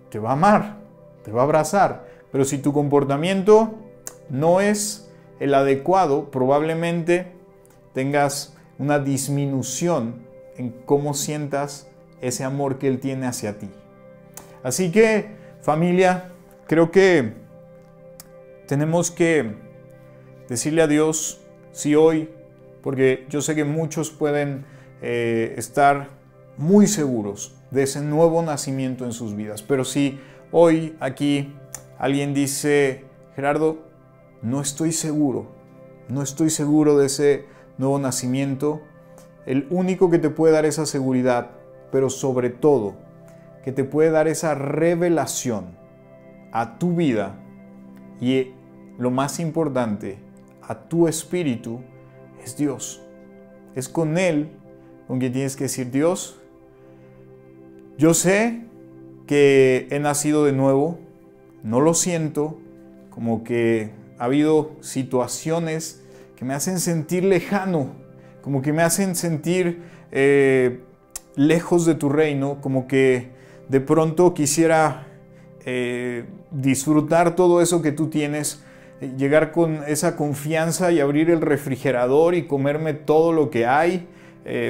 te 0.09 0.19
va 0.19 0.31
a 0.31 0.33
amar, 0.33 0.75
te 1.23 1.31
va 1.31 1.39
a 1.39 1.45
abrazar, 1.45 2.05
pero 2.33 2.43
si 2.43 2.57
tu 2.57 2.73
comportamiento 2.73 3.75
no 4.29 4.59
es 4.59 5.09
el 5.39 5.53
adecuado, 5.53 6.31
probablemente 6.31 7.31
tengas 7.93 8.57
una 8.77 8.99
disminución 8.99 10.25
en 10.57 10.71
cómo 10.85 11.13
sientas 11.13 11.88
ese 12.21 12.43
amor 12.43 12.77
que 12.77 12.87
Él 12.87 12.99
tiene 12.99 13.27
hacia 13.27 13.57
ti. 13.57 13.69
Así 14.63 14.91
que, 14.91 15.31
familia, 15.61 16.31
creo 16.67 16.91
que 16.91 17.33
tenemos 18.67 19.09
que 19.09 19.55
decirle 20.47 20.81
a 20.81 20.87
Dios 20.87 21.41
si 21.71 21.95
hoy, 21.95 22.29
porque 22.81 23.25
yo 23.29 23.41
sé 23.41 23.55
que 23.55 23.63
muchos 23.63 24.11
pueden 24.11 24.65
eh, 25.01 25.53
estar 25.57 26.09
muy 26.57 26.87
seguros 26.87 27.55
de 27.71 27.83
ese 27.83 28.01
nuevo 28.01 28.41
nacimiento 28.41 29.05
en 29.05 29.13
sus 29.13 29.35
vidas, 29.35 29.61
pero 29.61 29.85
si 29.85 30.19
hoy 30.51 30.95
aquí 30.99 31.53
alguien 31.97 32.33
dice, 32.33 33.05
Gerardo, 33.35 33.77
no 34.41 34.61
estoy 34.61 34.91
seguro, 34.91 35.47
no 36.09 36.21
estoy 36.21 36.49
seguro 36.49 36.97
de 36.97 37.05
ese 37.05 37.45
nuevo 37.77 37.97
nacimiento, 37.99 38.81
el 39.45 39.67
único 39.69 40.09
que 40.09 40.19
te 40.19 40.29
puede 40.29 40.53
dar 40.53 40.65
esa 40.65 40.85
seguridad, 40.85 41.51
pero 41.91 42.09
sobre 42.09 42.49
todo 42.49 42.95
que 43.63 43.71
te 43.71 43.83
puede 43.83 44.11
dar 44.11 44.27
esa 44.27 44.55
revelación 44.55 45.77
a 46.51 46.77
tu 46.79 46.95
vida 46.95 47.35
y 48.19 48.51
lo 48.97 49.11
más 49.11 49.39
importante, 49.39 50.17
a 50.61 50.87
tu 50.87 51.07
espíritu, 51.07 51.81
es 52.43 52.57
Dios. 52.57 53.01
Es 53.75 53.87
con 53.87 54.17
Él 54.17 54.49
con 55.07 55.19
quien 55.19 55.33
tienes 55.33 55.55
que 55.55 55.63
decir, 55.63 55.89
Dios, 55.89 56.39
yo 57.97 58.13
sé 58.13 58.61
que 59.25 59.87
he 59.89 59.99
nacido 59.99 60.45
de 60.45 60.51
nuevo, 60.51 60.99
no 61.63 61.81
lo 61.81 61.95
siento, 61.95 62.59
como 63.09 63.43
que 63.43 63.91
ha 64.19 64.25
habido 64.25 64.71
situaciones 64.81 66.03
que 66.35 66.45
me 66.45 66.53
hacen 66.53 66.79
sentir 66.79 67.23
lejano, 67.23 67.87
como 68.43 68.61
que 68.61 68.71
me 68.71 68.83
hacen 68.83 69.15
sentir 69.15 69.81
eh, 70.11 70.83
lejos 71.39 71.85
de 71.85 71.95
tu 71.95 72.09
reino, 72.09 72.59
como 72.61 72.87
que 72.87 73.29
de 73.69 73.79
pronto 73.79 74.33
quisiera 74.33 75.07
eh, 75.65 76.25
disfrutar 76.51 77.35
todo 77.35 77.61
eso 77.61 77.81
que 77.81 77.91
tú 77.91 78.09
tienes, 78.09 78.63
eh, 78.99 79.13
llegar 79.17 79.51
con 79.51 79.83
esa 79.87 80.15
confianza 80.15 80.91
y 80.91 80.99
abrir 80.99 81.29
el 81.29 81.41
refrigerador 81.41 82.35
y 82.35 82.47
comerme 82.47 82.93
todo 82.93 83.31
lo 83.31 83.49
que 83.49 83.65
hay, 83.65 84.07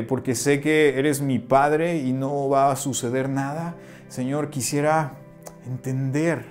porque 0.10 0.36
sé 0.36 0.60
que 0.60 1.00
eres 1.00 1.22
mi 1.22 1.40
Padre 1.40 2.00
y 2.00 2.12
no 2.12 2.50
va 2.50 2.70
a 2.70 2.76
suceder 2.76 3.30
nada. 3.30 3.76
Señor, 4.10 4.50
quisiera 4.50 5.14
entender 5.66 6.44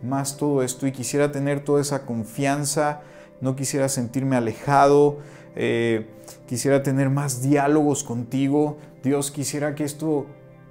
más 0.00 0.36
todo 0.36 0.62
esto 0.62 0.86
y 0.86 0.92
quisiera 0.92 1.32
tener 1.32 1.58
toda 1.58 1.80
esa 1.80 2.06
confianza 2.06 3.00
no 3.40 3.56
quisiera 3.56 3.88
sentirme 3.88 4.36
alejado, 4.36 5.18
eh, 5.54 6.06
quisiera 6.46 6.82
tener 6.82 7.10
más 7.10 7.42
diálogos 7.42 8.04
contigo. 8.04 8.78
Dios 9.02 9.30
quisiera 9.30 9.74
que 9.74 9.84
esto 9.84 10.26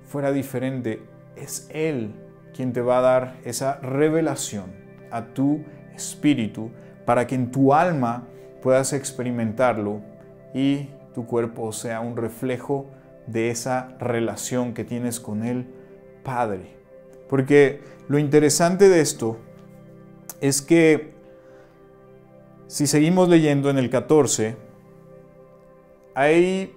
fuera 0.05 0.31
diferente. 0.31 1.01
Es 1.35 1.67
Él 1.71 2.13
quien 2.55 2.73
te 2.73 2.81
va 2.81 2.99
a 2.99 3.01
dar 3.01 3.35
esa 3.43 3.79
revelación 3.81 4.73
a 5.11 5.25
tu 5.33 5.63
espíritu 5.95 6.71
para 7.05 7.27
que 7.27 7.35
en 7.35 7.51
tu 7.51 7.73
alma 7.73 8.27
puedas 8.61 8.93
experimentarlo 8.93 10.01
y 10.53 10.89
tu 11.13 11.25
cuerpo 11.25 11.71
sea 11.71 11.99
un 11.99 12.17
reflejo 12.17 12.87
de 13.27 13.49
esa 13.49 13.95
relación 13.99 14.73
que 14.73 14.83
tienes 14.83 15.19
con 15.19 15.43
el 15.43 15.67
Padre. 16.23 16.75
Porque 17.29 17.81
lo 18.07 18.19
interesante 18.19 18.89
de 18.89 19.01
esto 19.01 19.37
es 20.41 20.61
que 20.61 21.13
si 22.67 22.87
seguimos 22.87 23.29
leyendo 23.29 23.69
en 23.69 23.77
el 23.77 23.89
14, 23.89 24.57
hay 26.15 26.73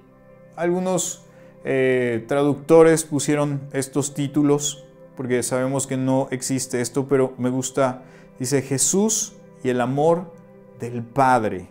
algunos 0.57 1.25
eh, 1.65 2.25
traductores 2.27 3.05
pusieron 3.05 3.61
estos 3.73 4.15
títulos, 4.15 4.85
porque 5.17 5.43
sabemos 5.43 5.87
que 5.87 5.97
no 5.97 6.29
existe 6.31 6.81
esto, 6.81 7.07
pero 7.09 7.35
me 7.39 7.51
gusta, 7.51 8.03
dice 8.39 8.63
Jesús 8.63 9.35
y 9.63 9.71
el 9.71 9.81
amor 9.81 10.33
del 10.79 11.03
Padre. 11.03 11.69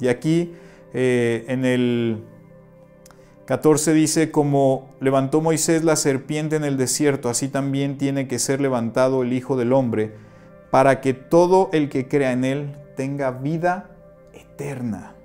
Y 0.00 0.08
aquí 0.08 0.54
eh, 0.94 1.44
en 1.48 1.64
el 1.64 2.24
14 3.46 3.94
dice, 3.94 4.30
como 4.30 4.90
levantó 5.00 5.40
Moisés 5.40 5.82
la 5.82 5.96
serpiente 5.96 6.56
en 6.56 6.64
el 6.64 6.76
desierto, 6.76 7.28
así 7.28 7.48
también 7.48 7.98
tiene 7.98 8.28
que 8.28 8.38
ser 8.38 8.60
levantado 8.60 9.22
el 9.22 9.32
Hijo 9.32 9.56
del 9.56 9.72
Hombre, 9.72 10.12
para 10.70 11.00
que 11.00 11.14
todo 11.14 11.70
el 11.72 11.88
que 11.88 12.08
crea 12.08 12.32
en 12.32 12.44
él 12.44 12.76
tenga 12.96 13.30
vida 13.30 13.90
eterna. 14.34 15.17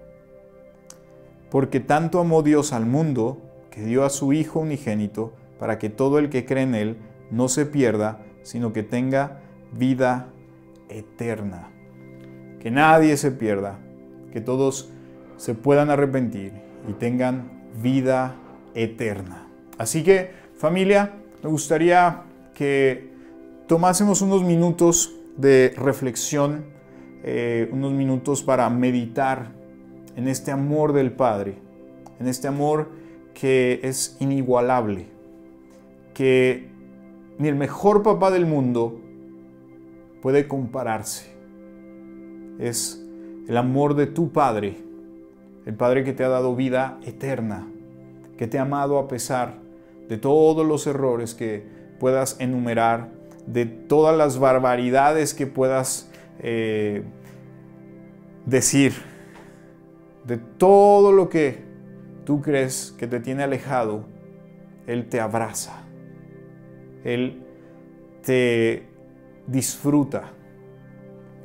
Porque 1.53 1.79
tanto 1.79 2.19
amó 2.19 2.41
Dios 2.41 2.73
al 2.73 2.87
mundo 2.87 3.37
que 3.69 3.83
dio 3.83 4.05
a 4.05 4.09
su 4.09 4.33
Hijo 4.33 4.61
unigénito 4.61 5.33
para 5.59 5.77
que 5.77 5.89
todo 5.89 6.17
el 6.17 6.31
que 6.31 6.47
cree 6.47 6.63
en 6.63 6.73
Él 6.73 6.97
no 7.29 7.47
se 7.47 7.67
pierda, 7.67 8.23
sino 8.41 8.73
que 8.73 8.81
tenga 8.81 9.41
vida 9.71 10.29
eterna. 10.89 11.69
Que 12.59 12.71
nadie 12.71 13.17
se 13.17 13.29
pierda, 13.29 13.77
que 14.31 14.41
todos 14.41 14.89
se 15.37 15.53
puedan 15.53 15.91
arrepentir 15.91 16.53
y 16.89 16.93
tengan 16.93 17.51
vida 17.83 18.35
eterna. 18.73 19.47
Así 19.77 20.01
que 20.01 20.31
familia, 20.57 21.11
me 21.43 21.51
gustaría 21.51 22.23
que 22.55 23.11
tomásemos 23.67 24.23
unos 24.23 24.43
minutos 24.43 25.13
de 25.37 25.75
reflexión 25.77 26.73
eh, 27.25 27.69
unos 27.71 27.93
minutos 27.93 28.41
para 28.41 28.67
meditar 28.71 29.51
en 30.15 30.27
este 30.27 30.51
amor 30.51 30.93
del 30.93 31.11
Padre, 31.11 31.55
en 32.19 32.27
este 32.27 32.47
amor 32.47 32.89
que 33.33 33.79
es 33.83 34.17
inigualable, 34.19 35.07
que 36.13 36.69
ni 37.37 37.47
el 37.47 37.55
mejor 37.55 38.03
papá 38.03 38.31
del 38.31 38.45
mundo 38.45 38.99
puede 40.21 40.47
compararse. 40.47 41.33
Es 42.59 43.03
el 43.47 43.57
amor 43.57 43.95
de 43.95 44.07
tu 44.07 44.31
Padre, 44.31 44.77
el 45.65 45.73
Padre 45.73 46.03
que 46.03 46.13
te 46.13 46.23
ha 46.23 46.29
dado 46.29 46.55
vida 46.55 46.99
eterna, 47.05 47.67
que 48.37 48.47
te 48.47 48.59
ha 48.59 48.63
amado 48.63 48.99
a 48.99 49.07
pesar 49.07 49.55
de 50.07 50.17
todos 50.17 50.65
los 50.65 50.85
errores 50.85 51.33
que 51.33 51.65
puedas 51.99 52.39
enumerar, 52.39 53.11
de 53.47 53.65
todas 53.65 54.15
las 54.15 54.37
barbaridades 54.39 55.33
que 55.33 55.47
puedas 55.47 56.09
eh, 56.39 57.03
decir 58.45 59.12
de 60.25 60.37
todo 60.37 61.11
lo 61.11 61.29
que 61.29 61.63
tú 62.25 62.41
crees 62.41 62.93
que 62.97 63.07
te 63.07 63.19
tiene 63.19 63.43
alejado, 63.43 64.05
Él 64.87 65.09
te 65.09 65.19
abraza, 65.19 65.83
Él 67.03 67.43
te 68.23 68.87
disfruta, 69.47 70.31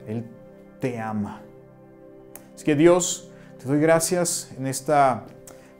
Él 0.07 0.24
te 0.81 1.01
ama. 1.01 1.43
Es 2.55 2.64
que 2.64 2.74
Dios, 2.74 3.31
te 3.59 3.66
doy 3.66 3.81
gracias 3.81 4.53
en 4.57 4.66
esta 4.66 5.26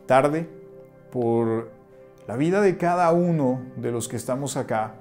tarde 0.07 0.49
por 1.11 1.71
la 2.27 2.37
vida 2.37 2.61
de 2.61 2.77
cada 2.77 3.13
uno 3.13 3.63
de 3.77 3.93
los 3.93 4.09
que 4.09 4.17
estamos 4.17 4.57
acá 4.57 4.95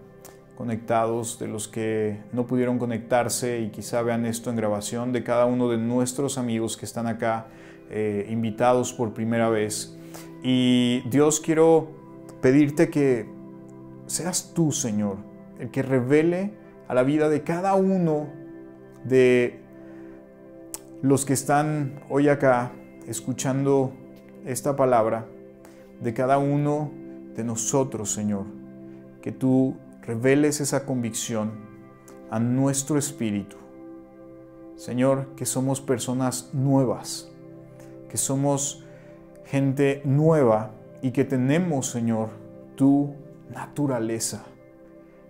conectados, 0.58 1.38
de 1.38 1.48
los 1.48 1.68
que 1.68 2.20
no 2.32 2.48
pudieron 2.48 2.80
conectarse 2.80 3.60
y 3.60 3.70
quizá 3.70 4.02
vean 4.02 4.26
esto 4.26 4.50
en 4.50 4.56
grabación, 4.56 5.12
de 5.14 5.24
cada 5.24 5.46
uno 5.46 5.70
de 5.70 5.78
nuestros 5.78 6.38
amigos 6.38 6.78
que 6.78 6.86
están 6.86 7.06
acá 7.06 7.46
eh, 7.90 8.28
invitados 8.30 8.94
por 8.94 9.14
primera 9.14 9.50
vez. 9.50 9.98
Y 10.44 11.02
Dios 11.10 11.40
quiero 11.40 11.90
pedirte 12.42 12.90
que 12.90 13.28
seas 14.06 14.54
tú, 14.54 14.72
Señor, 14.72 15.18
el 15.60 15.72
que 15.72 15.82
revele 15.82 16.54
a 16.88 16.94
la 16.94 17.04
vida 17.04 17.30
de 17.30 17.44
cada 17.44 17.76
uno 17.76 18.28
de 19.04 19.60
los 21.02 21.26
que 21.26 21.34
están 21.34 22.02
hoy 22.10 22.30
acá 22.30 22.72
escuchando 23.08 23.94
esta 24.46 24.76
palabra, 24.76 25.28
de 26.02 26.14
cada 26.14 26.38
uno 26.38 26.92
de 27.36 27.44
nosotros, 27.44 28.12
Señor, 28.12 28.46
que 29.22 29.32
tú 29.32 29.76
reveles 30.02 30.62
esa 30.62 30.86
convicción 30.86 31.52
a 32.30 32.40
nuestro 32.40 32.98
espíritu. 32.98 33.58
Señor, 34.76 35.36
que 35.36 35.46
somos 35.46 35.82
personas 35.82 36.52
nuevas, 36.54 37.32
que 38.10 38.18
somos 38.18 38.84
gente 39.46 40.02
nueva 40.06 40.72
y 41.02 41.12
que 41.12 41.24
tenemos, 41.24 41.88
Señor, 41.88 42.30
tu 42.76 43.16
naturaleza, 43.50 44.44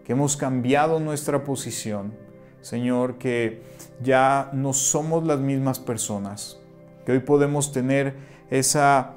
que 0.04 0.14
hemos 0.14 0.38
cambiado 0.38 1.00
nuestra 1.00 1.44
posición, 1.44 2.14
Señor, 2.62 3.18
que 3.18 3.64
ya 4.02 4.50
no 4.54 4.74
somos 4.74 5.26
las 5.26 5.40
mismas 5.40 5.80
personas, 5.80 6.60
que 7.06 7.12
hoy 7.12 7.20
podemos 7.20 7.72
tener 7.72 8.16
esa 8.50 9.14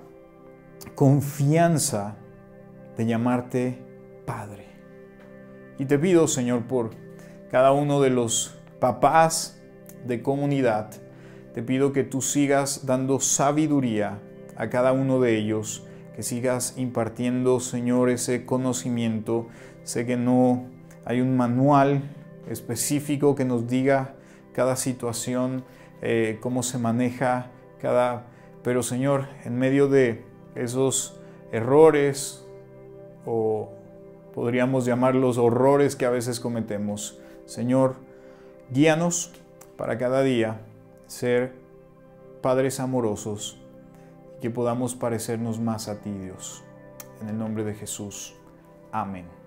confianza 0.95 2.17
de 2.97 3.07
llamarte 3.07 3.79
Padre. 4.27 4.67
Y 5.79 5.87
te 5.87 5.99
pido, 5.99 6.29
Señor, 6.29 6.67
por 6.67 6.91
cada 7.51 7.73
uno 7.73 8.01
de 8.01 8.11
los 8.11 8.59
papás 8.79 9.61
de 10.07 10.23
comunidad, 10.23 10.91
Te 11.55 11.63
pido 11.63 11.93
que 11.93 12.05
tú 12.05 12.23
sigas 12.23 12.87
dando 12.87 13.19
sabiduría 13.19 14.21
a 14.57 14.71
cada 14.71 14.93
uno 14.93 15.21
de 15.21 15.37
ellos, 15.37 15.85
que 16.15 16.23
sigas 16.23 16.75
impartiendo, 16.77 17.59
Señor, 17.59 18.09
ese 18.09 18.47
conocimiento. 18.47 19.49
Sé 19.83 20.07
que 20.07 20.17
no 20.17 20.67
hay 21.05 21.21
un 21.21 21.37
manual 21.37 22.03
específico 22.49 23.35
que 23.35 23.45
nos 23.45 23.67
diga 23.67 24.15
cada 24.53 24.77
situación, 24.77 25.65
eh, 26.03 26.39
cómo 26.41 26.63
se 26.63 26.79
maneja 26.79 27.51
cada... 27.81 28.27
Pero 28.63 28.83
Señor, 28.83 29.27
en 29.45 29.59
medio 29.59 29.89
de 29.89 30.23
esos 30.55 31.19
errores 31.51 32.47
o 33.27 33.71
podríamos 34.35 34.85
llamarlos 34.85 35.39
horrores 35.39 35.97
que 35.97 36.07
a 36.07 36.11
veces 36.11 36.39
cometemos, 36.39 37.19
Señor, 37.47 37.97
guíanos 38.71 39.33
para 39.77 39.99
cada 39.99 40.23
día 40.23 40.61
ser 41.11 41.53
padres 42.41 42.79
amorosos 42.79 43.59
y 44.39 44.41
que 44.41 44.51
podamos 44.51 44.95
parecernos 44.95 45.59
más 45.59 45.89
a 45.89 46.01
ti, 46.01 46.11
Dios. 46.11 46.63
En 47.21 47.29
el 47.29 47.37
nombre 47.37 47.65
de 47.65 47.75
Jesús. 47.75 48.37
Amén. 48.93 49.39